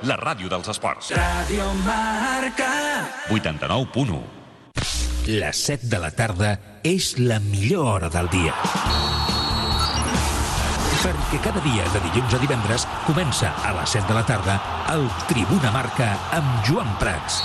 [0.09, 1.11] La ràdio dels esports.
[1.13, 2.69] Radio Marca.
[3.29, 4.21] 89.1.
[5.29, 6.55] Les 7 de la tarda
[6.89, 8.55] és la millor hora del dia.
[11.03, 14.57] Perquè cada dia, de dilluns a divendres, comença a les 7 de la tarda
[14.95, 17.43] el Tribuna Marca amb Joan Prats,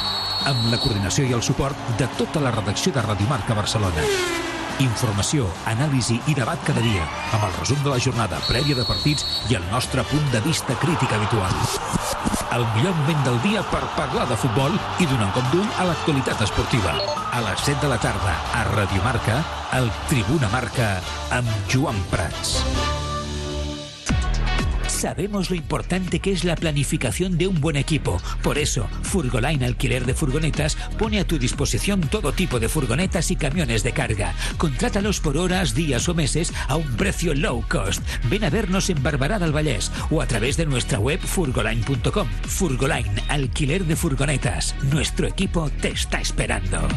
[0.47, 4.08] amb la coordinació i el suport de tota la redacció de Radio Marca Barcelona.
[4.80, 7.03] Informació, anàlisi i debat cada dia,
[7.36, 10.76] amb el resum de la jornada prèvia de partits i el nostre punt de vista
[10.80, 12.14] crític habitual.
[12.56, 15.88] El millor moment del dia per parlar de futbol i donar un cop d'ull a
[15.89, 16.93] l'actualitat esportiva.
[17.36, 19.41] A les 7 de la tarda, a Radio Marca,
[19.76, 20.93] el Tribuna Marca
[21.36, 22.56] amb Joan Prats.
[24.96, 28.22] Sabemos lo importante que es la planificación de un buen equipo.
[28.41, 33.36] Por eso, Furgoline Alquiler de Furgonetas pone a tu disposición todo tipo de furgonetas y
[33.36, 34.34] camiones de carga.
[34.58, 38.02] Contrátalos por horas, días o meses a un precio low cost.
[38.30, 42.28] Ven a vernos en Barbará del Vallès o a través de nuestra web furgoline.com.
[42.43, 44.76] Furgoline Alquiler de Furgonetas.
[44.91, 46.88] Nuestro equipo te está esperando.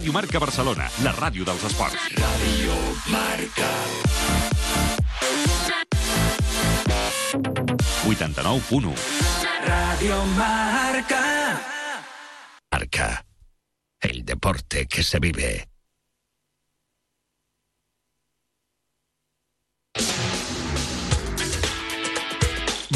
[0.00, 2.04] Ràdio Marca Barcelona, la ràdio dels esports.
[2.16, 2.76] Ràdio
[3.12, 3.66] Marca.
[8.08, 8.94] 89.1
[9.66, 11.20] Radio Marca.
[12.72, 13.10] Marca.
[14.00, 15.68] El deporte que se vive.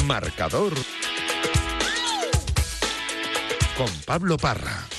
[0.06, 0.72] Marcador
[3.76, 4.93] con Pablo Parra.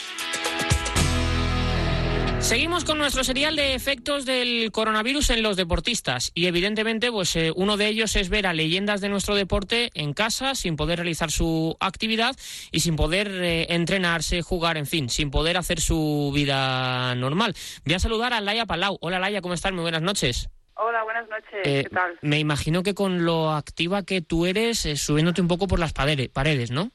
[2.46, 7.52] Seguimos con nuestro serial de efectos del coronavirus en los deportistas y evidentemente pues eh,
[7.56, 11.32] uno de ellos es ver a leyendas de nuestro deporte en casa sin poder realizar
[11.32, 12.36] su actividad
[12.72, 17.56] y sin poder eh, entrenarse, jugar, en fin, sin poder hacer su vida normal.
[17.84, 19.00] Voy a saludar a Laia Palau.
[19.02, 19.74] Hola Laia, ¿cómo estás?
[19.74, 20.48] Muy buenas noches.
[20.76, 21.62] Hola, buenas noches.
[21.64, 22.20] Eh, ¿Qué tal?
[22.22, 26.30] Me imagino que con lo activa que tú eres, subiéndote un poco por las paredes,
[26.30, 26.92] paredes ¿no?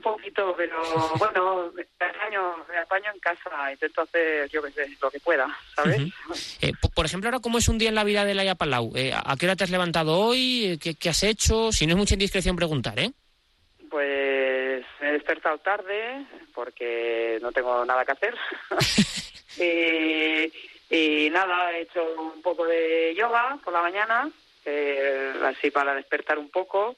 [0.00, 0.82] Un poquito, pero
[1.18, 5.46] bueno, me apaño, me apaño en casa, intento hacer, yo qué sé, lo que pueda,
[5.76, 6.00] ¿sabes?
[6.62, 8.92] Eh, po- por ejemplo, ahora, ¿cómo es un día en la vida de Laia Palau?
[8.96, 10.64] Eh, ¿A qué hora te has levantado hoy?
[10.72, 11.70] Eh, ¿Qué, qué has hecho?
[11.70, 13.12] Si no es mucha indiscreción preguntar, ¿eh?
[13.90, 16.24] Pues me he despertado tarde
[16.54, 18.34] porque no tengo nada que hacer.
[19.58, 24.30] y, y nada, he hecho un poco de yoga por la mañana,
[24.64, 26.96] eh, así para despertar un poco.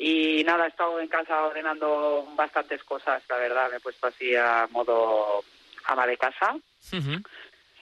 [0.00, 4.34] Y nada, he estado en casa ordenando bastantes cosas, la verdad, me he puesto así
[4.36, 5.42] a modo
[5.86, 6.56] ama de casa.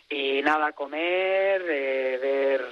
[0.08, 2.64] Y nada, comer, eh, ver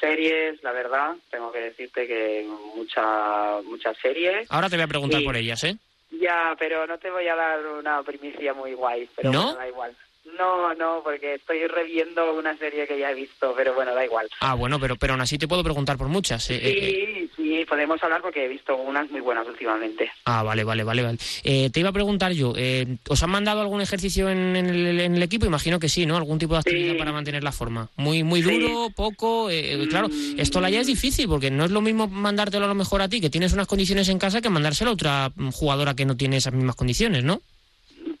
[0.00, 4.50] series, la verdad, tengo que decirte que mucha, muchas series.
[4.50, 5.76] Ahora te voy a preguntar Y- por ellas, ¿eh?
[6.10, 9.42] Ya, pero no te voy a dar una primicia muy guay, pero ¿No?
[9.44, 9.96] bueno, da igual.
[10.38, 14.28] No, no, porque estoy reviendo una serie que ya he visto, pero bueno, da igual.
[14.40, 16.48] Ah, bueno, pero, pero aún así te puedo preguntar por muchas.
[16.50, 16.78] eh, eh,
[17.22, 17.28] eh.
[17.36, 20.10] Sí, podemos hablar porque he visto unas muy buenas últimamente.
[20.24, 21.18] Ah, vale, vale, vale, vale.
[21.44, 25.00] Eh, te iba a preguntar yo, eh, ¿os han mandado algún ejercicio en, en el,
[25.00, 25.44] en el equipo?
[25.44, 26.16] Imagino que sí, ¿no?
[26.16, 27.88] Algún tipo de actividad para mantener la forma.
[27.96, 29.48] Muy muy duro, poco,
[29.90, 30.08] claro.
[30.38, 33.08] Esto la ya es difícil porque no es lo mismo mandártelo a lo mejor a
[33.08, 36.36] ti, que tienes unas condiciones en casa, que mandárselo a otra jugadora que no tiene
[36.38, 37.40] esas mismas condiciones, ¿no?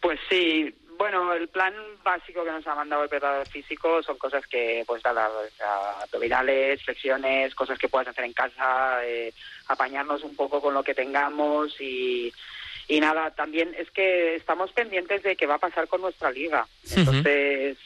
[0.00, 1.74] Pues sí, bueno, el plan
[2.04, 5.28] básico que nos ha mandado el preparador físico son cosas que, pues nada,
[6.00, 9.34] abdominales, flexiones, cosas que puedas hacer en casa, eh,
[9.66, 12.32] apañarnos un poco con lo que tengamos y,
[12.86, 16.68] y nada, también es que estamos pendientes de qué va a pasar con nuestra liga.
[16.94, 17.78] Entonces,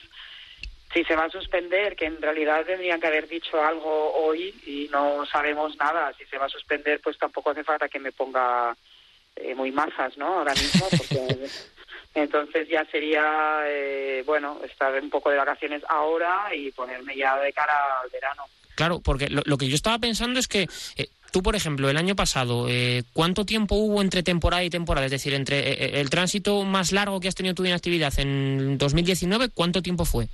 [0.93, 4.91] si se va a suspender, que en realidad tendrían que haber dicho algo hoy y
[4.93, 8.77] no sabemos nada, si se va a suspender, pues tampoco hace falta que me ponga
[9.37, 10.41] eh, muy masas, ¿no?
[10.41, 11.49] Ahora mismo, porque
[12.17, 17.53] entonces ya sería, eh, bueno, estar un poco de vacaciones ahora y ponerme ya de
[17.53, 18.45] cara al verano.
[18.75, 21.97] Claro, porque lo, lo que yo estaba pensando es que eh, tú, por ejemplo, el
[21.97, 25.07] año pasado, eh, ¿cuánto tiempo hubo entre temporada y temporada?
[25.07, 28.13] Es decir, entre eh, eh, el tránsito más largo que has tenido tú de inactividad
[28.19, 30.29] en 2019, ¿cuánto tiempo fue?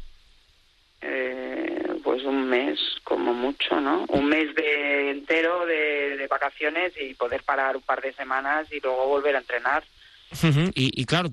[1.01, 4.05] Eh, pues un mes, como mucho, ¿no?
[4.09, 8.81] Un mes de entero de, de vacaciones y poder parar un par de semanas y
[8.81, 9.85] luego volver a entrenar.
[10.33, 11.31] Ujú, y, y claro,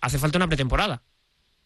[0.00, 1.02] hace falta una pretemporada.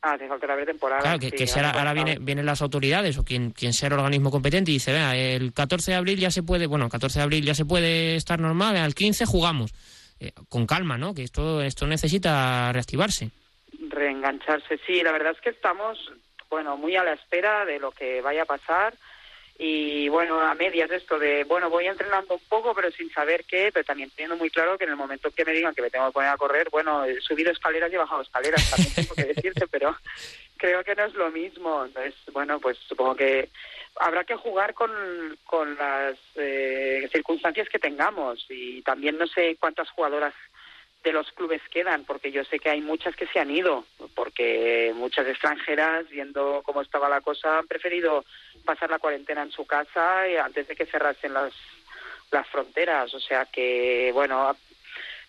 [0.03, 1.01] Ah, hace falta la pretemporada.
[1.03, 3.95] Claro, que, sí, que si ahora, viene, vienen las autoridades o quien, quien sea el
[3.95, 7.19] organismo competente y dice, vea, el 14 de abril ya se puede, bueno, el 14
[7.19, 9.73] de abril ya se puede estar normal, al 15 jugamos.
[10.19, 11.13] Eh, con calma, ¿no?
[11.13, 13.31] Que esto, esto necesita reactivarse.
[13.91, 14.79] reengancharse.
[14.87, 15.99] Sí, la verdad es que estamos,
[16.49, 18.95] bueno, muy a la espera de lo que vaya a pasar
[19.59, 23.71] y, bueno, a medias esto de, bueno, voy entrenando un poco pero sin saber qué,
[23.73, 26.07] pero también teniendo muy claro que en el momento que me digan que me tengo
[26.07, 29.35] que poner a correr, bueno, he subido escaleras y he bajado escaleras, también tengo que
[29.35, 29.97] decirte, pero
[30.57, 31.85] creo que no es lo mismo.
[31.85, 33.51] Entonces, bueno, pues supongo que
[33.97, 34.91] habrá que jugar con,
[35.45, 40.35] con las eh, circunstancias que tengamos y también no sé cuántas jugadoras
[41.07, 43.85] de los clubes quedan, porque yo sé que hay muchas que se han ido,
[44.17, 48.25] porque muchas extranjeras, viendo cómo estaba la cosa, han preferido
[48.65, 51.53] pasar la cuarentena en su casa antes de que cerrasen las,
[52.33, 53.15] las fronteras.
[53.15, 54.57] O sea que, bueno,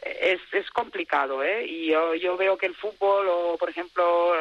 [0.01, 1.67] es, es complicado, ¿eh?
[1.67, 4.33] Y yo, yo veo que el fútbol o, por ejemplo,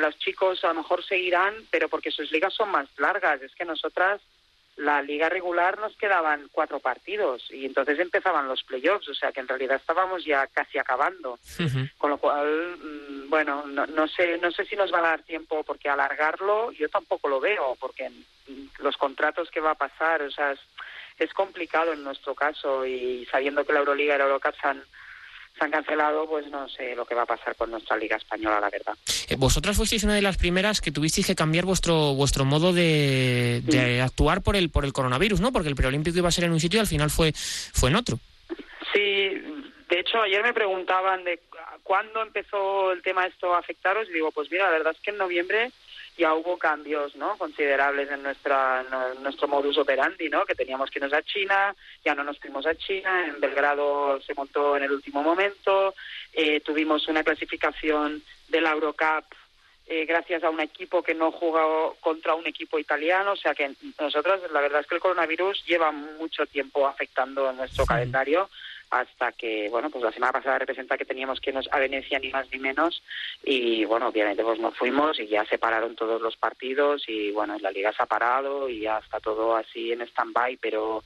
[0.00, 3.40] los chicos a lo mejor seguirán, pero porque sus ligas son más largas.
[3.40, 4.20] Es que nosotras,
[4.76, 9.40] la liga regular nos quedaban cuatro partidos y entonces empezaban los playoffs, o sea que
[9.40, 11.38] en realidad estábamos ya casi acabando.
[11.98, 15.22] Con lo cual, mm, bueno, no, no sé no sé si nos va a dar
[15.22, 18.10] tiempo porque alargarlo yo tampoco lo veo porque
[18.78, 20.60] los contratos que va a pasar, o sea, es,
[21.18, 24.82] es complicado en nuestro caso y sabiendo que la Euroliga y la Eurocup se han,
[25.56, 28.60] se han cancelado, pues no sé lo que va a pasar con nuestra liga española,
[28.60, 28.94] la verdad.
[29.28, 33.60] Eh, vosotras fuisteis una de las primeras que tuvisteis que cambiar vuestro vuestro modo de,
[33.64, 35.52] de actuar por el por el coronavirus, ¿no?
[35.52, 37.96] Porque el preolímpico iba a ser en un sitio y al final fue fue en
[37.96, 38.18] otro.
[38.92, 39.00] Sí,
[39.88, 41.40] de hecho ayer me preguntaban de
[41.82, 44.08] ¿cuándo empezó el tema esto a afectaros?
[44.08, 45.70] Y digo, pues mira, la verdad es que en noviembre
[46.16, 47.36] ya hubo cambios ¿no?
[47.38, 48.84] considerables en nuestra
[49.14, 50.44] en nuestro modus operandi, ¿no?
[50.44, 54.34] que teníamos que irnos a China, ya no nos fuimos a China, en Belgrado se
[54.34, 55.94] montó en el último momento,
[56.32, 59.24] eh, tuvimos una clasificación de la Eurocup
[59.86, 63.72] eh, gracias a un equipo que no jugó contra un equipo italiano, o sea que
[64.00, 68.48] nosotros la verdad es que el coronavirus lleva mucho tiempo afectando nuestro calendario
[68.92, 72.28] hasta que, bueno, pues la semana pasada representa que teníamos que irnos a Venecia ni
[72.28, 73.02] más ni menos
[73.42, 77.56] y, bueno, obviamente pues nos fuimos y ya se pararon todos los partidos y, bueno,
[77.58, 81.02] la liga se ha parado y ya está todo así en stand-by, pero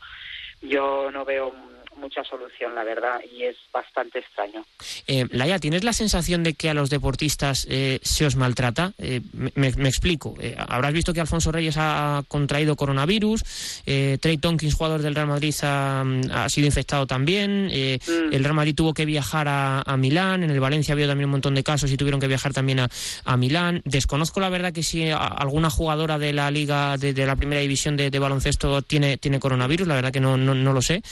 [0.63, 1.55] yo no veo
[1.97, 4.65] mucha solución, la verdad, y es bastante extraño.
[5.07, 8.93] Eh, Laia, ¿tienes la sensación de que a los deportistas eh, se os maltrata?
[8.99, 9.21] Eh,
[9.55, 10.35] me, explico.
[10.41, 13.43] Eh, habrás visto que Alfonso Reyes ha contraído coronavirus,
[13.85, 18.33] Trey Tonkins, jugador del Real Madrid, ha, sido infectado también, mm.
[18.33, 21.55] el Real Madrid tuvo que viajar a, Milán, en el Valencia había también un montón
[21.55, 23.83] de casos y tuvieron que viajar también a, Milán.
[23.85, 28.17] Desconozco la verdad que si alguna jugadora de la liga, de, la primera división de,
[28.19, 31.03] baloncesto tiene, tiene coronavirus, la verdad que no, no, no lo sé.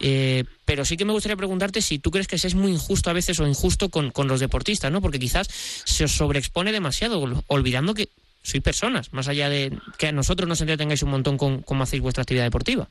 [0.00, 0.33] Eh,
[0.64, 3.38] pero sí que me gustaría preguntarte si tú crees que es muy injusto a veces
[3.40, 5.00] o injusto con, los deportistas, ¿no?
[5.00, 8.08] Porque quizás se os sobreexpone demasiado, olvidando que
[8.42, 12.02] sois personas, más allá de que a nosotros nos entretengáis un montón con cómo hacéis
[12.02, 12.88] vuestra actividad deportiva.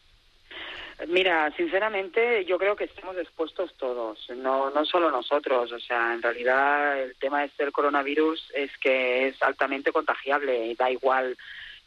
[1.07, 6.21] Mira, sinceramente yo creo que estamos expuestos todos, no, no solo nosotros, o sea, en
[6.21, 11.35] realidad el tema este del coronavirus es que es altamente contagiable da igual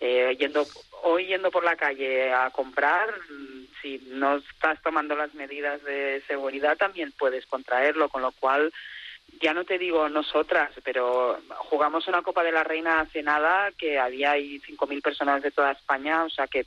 [0.00, 0.66] eh, yendo
[1.02, 6.22] hoy yendo por la calle a comprar, mm, si no estás tomando las medidas de
[6.26, 8.72] seguridad también puedes contraerlo, con lo cual
[9.40, 13.98] ya no te digo nosotras, pero jugamos una Copa de la Reina hace nada que
[13.98, 16.66] había ahí 5.000 personas de toda España, o sea que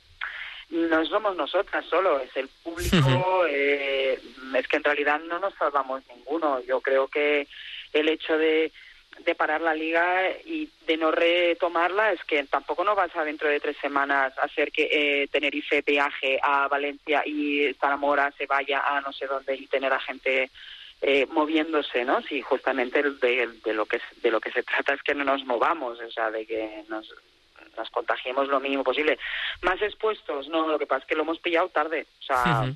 [0.70, 4.20] no somos nosotras solo, es el público, eh,
[4.54, 6.60] es que en realidad no nos salvamos ninguno.
[6.60, 7.48] Yo creo que
[7.92, 8.70] el hecho de
[9.24, 13.48] de parar la liga y de no retomarla es que tampoco no vas a dentro
[13.48, 19.00] de tres semanas hacer que eh, Tenerife viaje a Valencia y Zaramora se vaya a
[19.00, 20.50] no sé dónde y tener a gente
[21.02, 22.20] eh, moviéndose, ¿no?
[22.22, 25.44] Si justamente de, de, lo que de lo que se trata es que no nos
[25.44, 27.14] movamos, o sea, de que nos
[27.76, 29.18] nos contagiemos lo mínimo posible.
[29.62, 32.74] Más expuestos, no, lo que pasa es que lo hemos pillado tarde, o sea,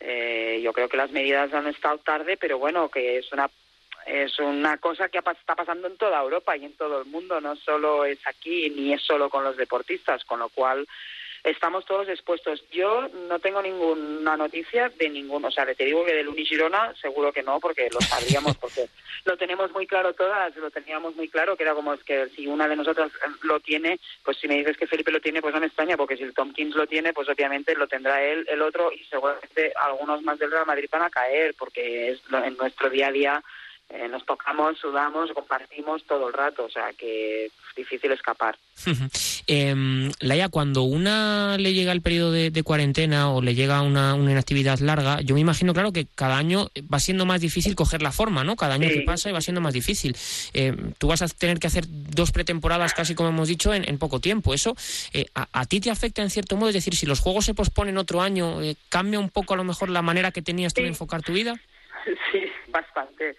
[0.00, 3.48] eh, yo creo que las medidas han estado tarde, pero bueno, que es una
[4.06, 7.56] es una cosa que está pasando en toda Europa y en todo el mundo, no
[7.56, 10.86] solo es aquí ni es solo con los deportistas, con lo cual
[11.44, 12.64] estamos todos expuestos.
[12.70, 17.32] Yo no tengo ninguna noticia de ningún, o sea, te digo que del Unigirona seguro
[17.32, 18.88] que no, porque lo sabríamos, porque
[19.24, 22.46] lo tenemos muy claro todas, lo teníamos muy claro, que era como es que si
[22.46, 25.60] una de nosotras lo tiene, pues si me dices que Felipe lo tiene, pues no
[25.60, 28.90] me extraña, porque si el Tomkins lo tiene, pues obviamente lo tendrá él, el otro,
[28.90, 33.08] y seguramente algunos más del Real Madrid van a caer, porque es en nuestro día
[33.08, 33.44] a día
[33.90, 38.56] eh, nos tocamos, sudamos, compartimos todo el rato, o sea que es difícil escapar.
[39.46, 44.32] eh, Laia, cuando una le llega el periodo de, cuarentena o le llega una, una,
[44.32, 48.10] inactividad larga, yo me imagino, claro, que cada año va siendo más difícil coger la
[48.10, 48.56] forma, ¿no?
[48.56, 50.16] Cada año que pasa va siendo más difícil.
[50.54, 54.18] Eh, tú vas a tener que hacer dos pretemporadas, casi como hemos dicho, en, poco
[54.18, 54.54] tiempo.
[54.54, 54.74] ¿Eso
[55.12, 56.70] eh, a, ti te afecta en cierto modo?
[56.70, 58.58] Es decir, si los juegos se posponen otro año,
[58.88, 61.54] ¿cambia un poco a lo mejor la manera que tenías tú de enfocar tu vida?
[62.30, 63.34] Sí, bastante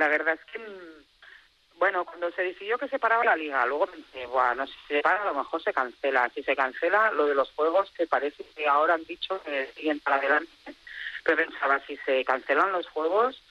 [0.00, 3.86] la verdad es que, mm, bueno, cuando se decidió que se paraba la liga, luego
[3.86, 6.30] pensé, bueno, si se para a lo mejor se cancela.
[6.34, 10.00] Si se cancela, lo de los juegos, que parece que ahora han dicho que siguen
[10.00, 10.74] para adelante.
[11.22, 13.42] Pero pensaba, si se cancelan los juegos,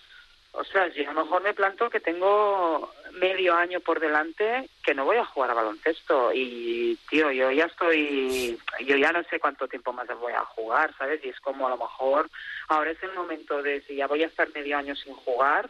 [0.51, 4.95] o sea, yo a lo mejor me planto que tengo medio año por delante que
[4.95, 9.39] no voy a jugar a baloncesto y tío yo ya estoy yo ya no sé
[9.39, 12.29] cuánto tiempo más voy a jugar sabes y es como a lo mejor
[12.67, 15.69] ahora es el momento de si ya voy a estar medio año sin jugar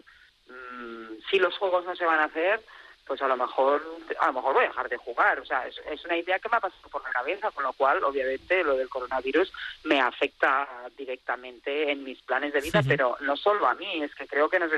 [0.49, 2.61] Mm, si los juegos no se van a hacer,
[3.09, 3.81] pues a lo mejor
[4.19, 5.39] a lo mejor voy a dejar de jugar.
[5.39, 8.03] O sea, es, una idea que me ha pasado por la cabeza, con lo cual,
[8.03, 9.51] obviamente, lo del coronavirus
[9.83, 14.27] me afecta directamente en mis planes de vida, pero no solo a mí, es que
[14.27, 14.71] creo que nos,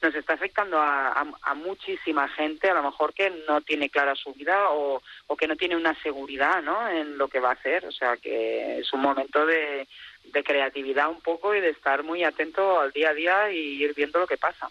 [0.00, 4.32] nos está afectando a, a, muchísima gente, a lo mejor que no tiene clara su
[4.32, 6.88] vida o, o que no tiene una seguridad ¿no?
[6.88, 7.84] en lo que va a hacer.
[7.86, 9.88] O sea, que es un momento de
[10.32, 13.94] de creatividad un poco y de estar muy atento al día a día y ir
[13.94, 14.70] viendo lo que pasa.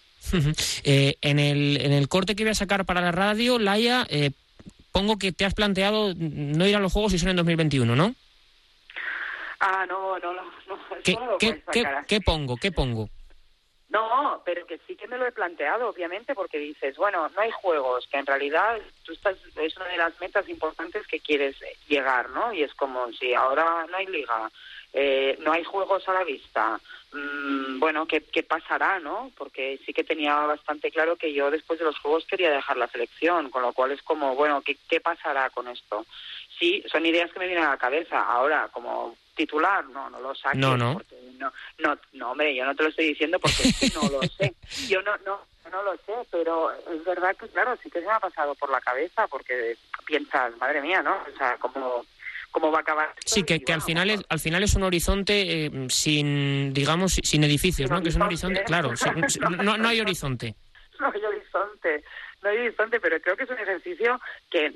[0.83, 4.31] Eh, en, el, en el corte que voy a sacar para la radio, Laia, eh,
[4.91, 8.15] pongo que te has planteado no ir a los Juegos si son en 2021, ¿no?
[9.59, 10.41] Ah, no, no, no.
[11.03, 11.61] ¿Qué, ¿qué,
[12.07, 12.57] ¿qué, pongo?
[12.57, 13.09] ¿Qué pongo?
[13.95, 17.49] No, pero que sí que me lo he planteado, obviamente, porque dices, bueno, no hay
[17.51, 21.55] juegos, que en realidad tú estás, es una de las metas importantes que quieres
[21.87, 22.51] llegar, ¿no?
[22.51, 24.51] Y es como si ahora no hay liga,
[24.91, 26.77] eh, no hay juegos a la vista,
[27.13, 29.31] mm, bueno, ¿qué, ¿qué pasará, no?
[29.37, 32.89] Porque sí que tenía bastante claro que yo después de los juegos quería dejar la
[32.89, 36.05] selección, con lo cual es como, bueno, ¿qué, qué pasará con esto?
[36.59, 38.19] Sí, son ideas que me vienen a la cabeza.
[38.19, 40.59] Ahora, como titular, no, no lo saques.
[40.59, 40.93] No, no.
[40.93, 43.63] porque no, no, no, hombre, yo no te lo estoy diciendo porque
[43.93, 44.53] no lo sé.
[44.87, 45.39] Yo no, no,
[45.71, 48.69] no lo sé, pero es verdad que, claro, sí que se me ha pasado por
[48.71, 51.15] la cabeza porque piensas, madre mía, ¿no?
[51.33, 52.05] O sea, cómo,
[52.51, 53.09] cómo va a acabar.
[53.17, 53.35] esto?
[53.35, 57.43] Sí, que, que al final es al final es un horizonte eh, sin digamos sin
[57.43, 58.01] edificios, ¿no?
[58.01, 60.55] Que es un horizonte, claro, sin- sin- no, no hay horizonte.
[60.99, 62.03] no hay horizonte,
[62.41, 64.71] no hay horizonte, pero creo que es un ejercicio que,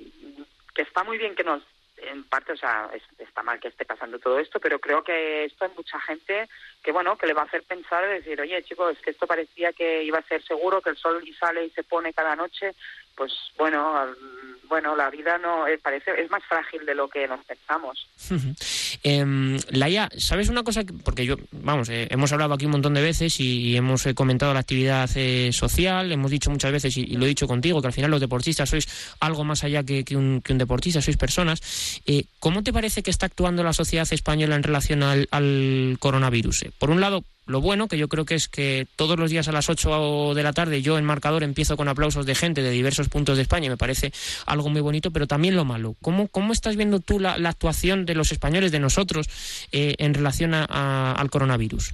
[0.75, 1.63] que está muy bien que nos,
[2.01, 5.45] en parte, o sea, es- está mal que esté pasando todo esto, pero creo que
[5.45, 6.49] esto hay mucha gente
[6.83, 9.73] que, bueno, que le va a hacer pensar decir, oye, chicos, es que esto parecía
[9.73, 12.73] que iba a ser seguro, que el sol sale y se pone cada noche,
[13.15, 14.15] pues bueno,
[14.63, 18.07] bueno, la vida no, eh, parece, es más frágil de lo que nos pensamos.
[19.03, 20.83] Em, Laia, ¿sabes una cosa?
[20.83, 24.13] que- Porque yo, vamos, eh, hemos hablado aquí un montón de veces y, hemos eh,
[24.13, 27.87] comentado la actividad eh, social, hemos dicho muchas veces, y, lo he dicho contigo, que
[27.87, 28.87] al final los deportistas sois
[29.19, 31.61] algo más allá que, un, deportista, sois personas.
[32.05, 36.63] Eh, ¿Cómo te parece que está actuando la sociedad española en relación al, coronavirus?
[36.63, 39.47] Eh, por un lado, lo bueno, que yo creo que es que todos los días
[39.47, 42.69] a las 8 de la tarde yo en marcador empiezo con aplausos de gente de
[42.69, 44.13] diversos puntos de España me parece
[44.45, 45.95] algo muy bonito, pero también lo malo.
[46.01, 49.27] ¿Cómo, cómo estás viendo tú la, actuación de los españoles, nosotros,
[49.71, 51.93] eh, en relación a- al coronavirus?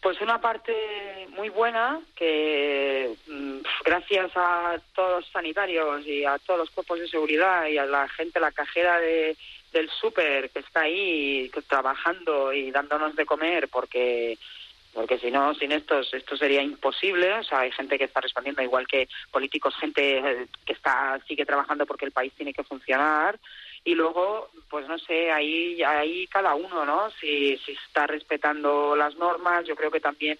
[0.00, 0.74] Pues una parte
[1.36, 7.08] muy buena que mm, gracias a todos los sanitarios y a todos los cuerpos de
[7.08, 9.36] seguridad y a la gente, la cajera de,
[9.72, 14.38] del súper que está ahí trabajando y dándonos de comer porque
[14.92, 17.32] porque si no, sin estos, esto sería imposible.
[17.38, 21.46] O sea, hay gente que está respondiendo, igual que políticos, gente eh, que está sigue
[21.46, 23.38] trabajando porque el país tiene que funcionar.
[23.84, 27.10] Y luego, pues no sé, ahí, ahí cada uno, ¿no?
[27.20, 30.38] Si, si está respetando las normas, yo creo que también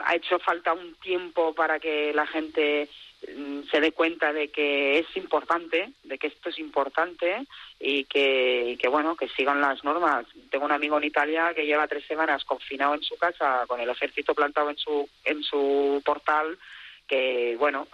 [0.00, 2.88] ha hecho falta un tiempo para que la gente
[3.36, 7.46] mm, se dé cuenta de que es importante, de que esto es importante
[7.78, 10.26] y que, y que bueno, que sigan las normas.
[10.50, 13.90] Tengo un amigo en Italia que lleva tres semanas confinado en su casa con el
[13.90, 16.58] ejército plantado en su en su portal
[17.06, 17.86] que bueno,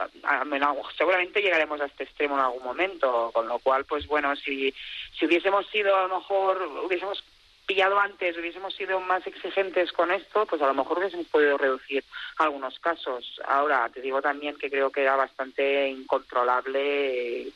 [0.97, 4.75] seguramente llegaremos a este extremo en algún momento, con lo cual pues bueno, si
[5.19, 7.23] si hubiésemos sido a lo mejor hubiésemos
[7.67, 12.03] pillado antes, hubiésemos sido más exigentes con esto, pues a lo mejor hubiésemos podido reducir
[12.39, 13.41] algunos casos.
[13.47, 17.53] Ahora, te digo también que creo que era bastante incontrolable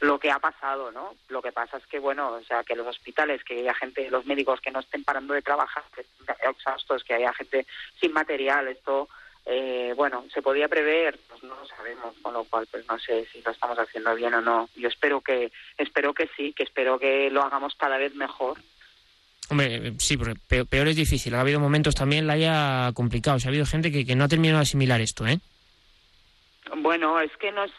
[0.00, 1.14] lo que ha pasado, ¿no?
[1.28, 4.26] Lo que pasa es que, bueno, o sea, que los hospitales, que haya gente, los
[4.26, 7.66] médicos que no estén parando de trabajar, que estén exhaustos, que haya gente
[8.00, 9.08] sin material, esto,
[9.46, 13.26] eh, bueno, se podía prever, pues no lo sabemos, con lo cual, pues no sé
[13.32, 14.68] si lo estamos haciendo bien o no.
[14.76, 18.58] Yo espero que, espero que sí, que espero que lo hagamos cada vez mejor.
[19.50, 21.34] Hombre, eh, sí, porque pe- peor es difícil.
[21.34, 23.44] Ha habido momentos también, Laia, complicados.
[23.44, 25.38] Ha habido gente que, que no ha terminado de asimilar esto, ¿eh?
[26.76, 27.72] Bueno, es que no es,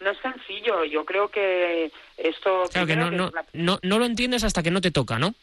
[0.00, 0.84] no es sencillo.
[0.84, 2.64] Yo creo que esto...
[2.72, 5.34] Claro que no, no, la- no, no lo entiendes hasta que no te toca, ¿no?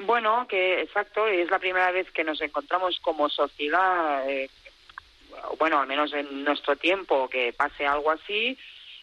[0.00, 4.50] Bueno, que exacto, es la primera vez que nos encontramos como sociedad, eh,
[5.58, 8.56] bueno, al menos en nuestro tiempo, que pase algo así.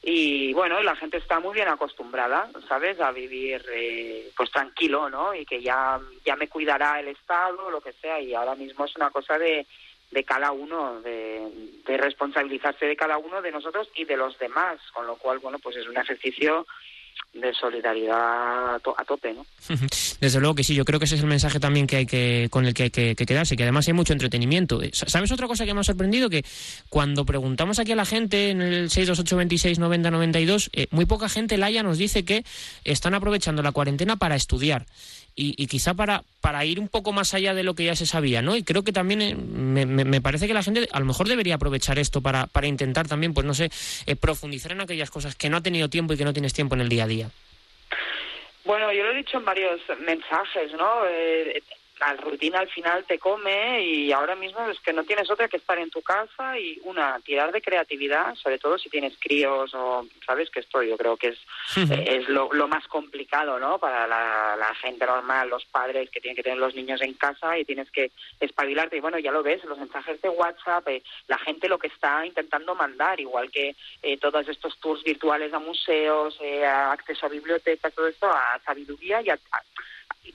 [0.06, 5.34] Y bueno, la gente está muy bien acostumbrada, ¿sabes?, a vivir eh, pues tranquilo, ¿no?
[5.34, 8.20] Y que ya, ya me cuidará el Estado, lo que sea.
[8.20, 9.66] Y ahora mismo es una cosa de,
[10.12, 11.48] de cada uno, de,
[11.86, 14.80] de responsabilizarse de cada uno, de nosotros y de los demás.
[14.92, 16.68] Con lo cual, bueno, pues es un ejercicio
[17.34, 19.46] de solidaridad a, to- a tope, ¿no?
[20.22, 22.48] Desde luego que sí, yo creo que ese es el mensaje también que hay que
[22.52, 24.82] con el que hay que, que quedarse, que además hay mucho entretenimiento.
[24.84, 26.30] Eh, sa- ¿Sabes otra cosa que me ha sorprendido?
[26.30, 26.46] Que
[26.90, 31.28] cuando preguntamos aquí a la gente en el 628 26 90 92, eh, muy poca
[31.30, 32.44] gente, Laia, nos dice que
[32.84, 34.86] están aprovechando la cuarentena para estudiar.
[35.36, 38.06] Y, y quizá para, para ir un poco más allá de lo que ya se
[38.06, 38.56] sabía, ¿no?
[38.56, 41.28] Y creo que también eh, me, me- me parece que la gente a lo mejor
[41.28, 43.72] debería aprovechar esto para, para intentar también, pues no sé,
[44.06, 46.76] eh, profundizar en aquellas cosas que no ha tenido tiempo y que no tienes tiempo
[46.76, 47.30] en el día a día.
[48.66, 51.06] Bueno, yo lo he dicho en varios mensajes, ¿no?
[51.10, 51.62] Eh,
[52.08, 55.58] la rutina al final te come y ahora mismo es que no tienes otra que
[55.58, 60.06] estar en tu casa y una, tirar de creatividad, sobre todo si tienes críos o,
[60.26, 60.50] ¿sabes?
[60.50, 61.40] Que esto yo creo que es,
[61.94, 63.78] eh, es lo, lo más complicado, ¿no?
[63.80, 67.58] Para la, la gente normal, los padres que tienen que tener los niños en casa
[67.58, 68.98] y tienes que espabilarte.
[68.98, 72.26] Y bueno, ya lo ves, los mensajes de WhatsApp, eh, la gente lo que está
[72.26, 77.30] intentando mandar, igual que eh, todos estos tours virtuales a museos, eh, a acceso a
[77.30, 79.40] bibliotecas, todo esto, a sabiduría y a-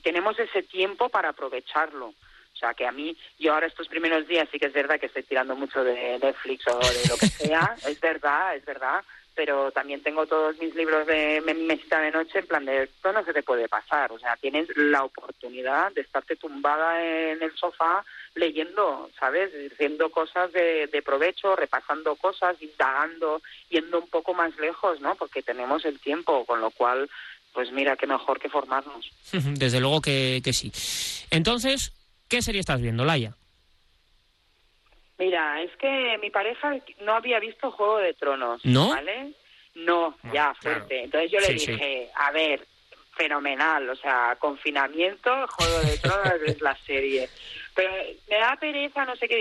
[0.02, 2.06] tenemos ese tiempo para aprovecharlo.
[2.06, 2.14] O
[2.54, 5.06] O sea, que a mí, yo ahora estos primeros días sí que es verdad que
[5.06, 9.04] estoy tirando mucho de Netflix o de lo que sea, es verdad, es verdad,
[9.38, 13.24] pero también tengo todos mis libros de mesita de noche en plan de esto no
[13.24, 18.04] se te puede pasar, o sea, tienes la oportunidad de estarte tumbada en el sofá
[18.34, 19.52] leyendo, ¿sabes?
[19.52, 25.14] Diciendo cosas de, de provecho, repasando cosas, indagando, yendo un poco más lejos, ¿no?
[25.14, 27.08] Porque tenemos el tiempo, con lo cual,
[27.52, 29.10] pues mira, qué mejor que formarnos.
[29.32, 30.70] Desde luego que, que sí.
[31.30, 31.92] Entonces,
[32.28, 33.34] ¿qué serie estás viendo, Laia?
[35.18, 38.90] Mira, es que mi pareja no había visto Juego de Tronos, ¿No?
[38.90, 39.32] ¿vale?
[39.74, 41.04] No, ya, fuerte.
[41.04, 41.70] Entonces yo le Sí, sí.
[41.72, 42.66] dije, a ver,
[43.16, 47.28] fenomenal, o sea, confinamiento, Juego de Tronos es la serie.
[47.74, 47.92] Pero
[48.30, 49.36] me da pereza, no sé qué,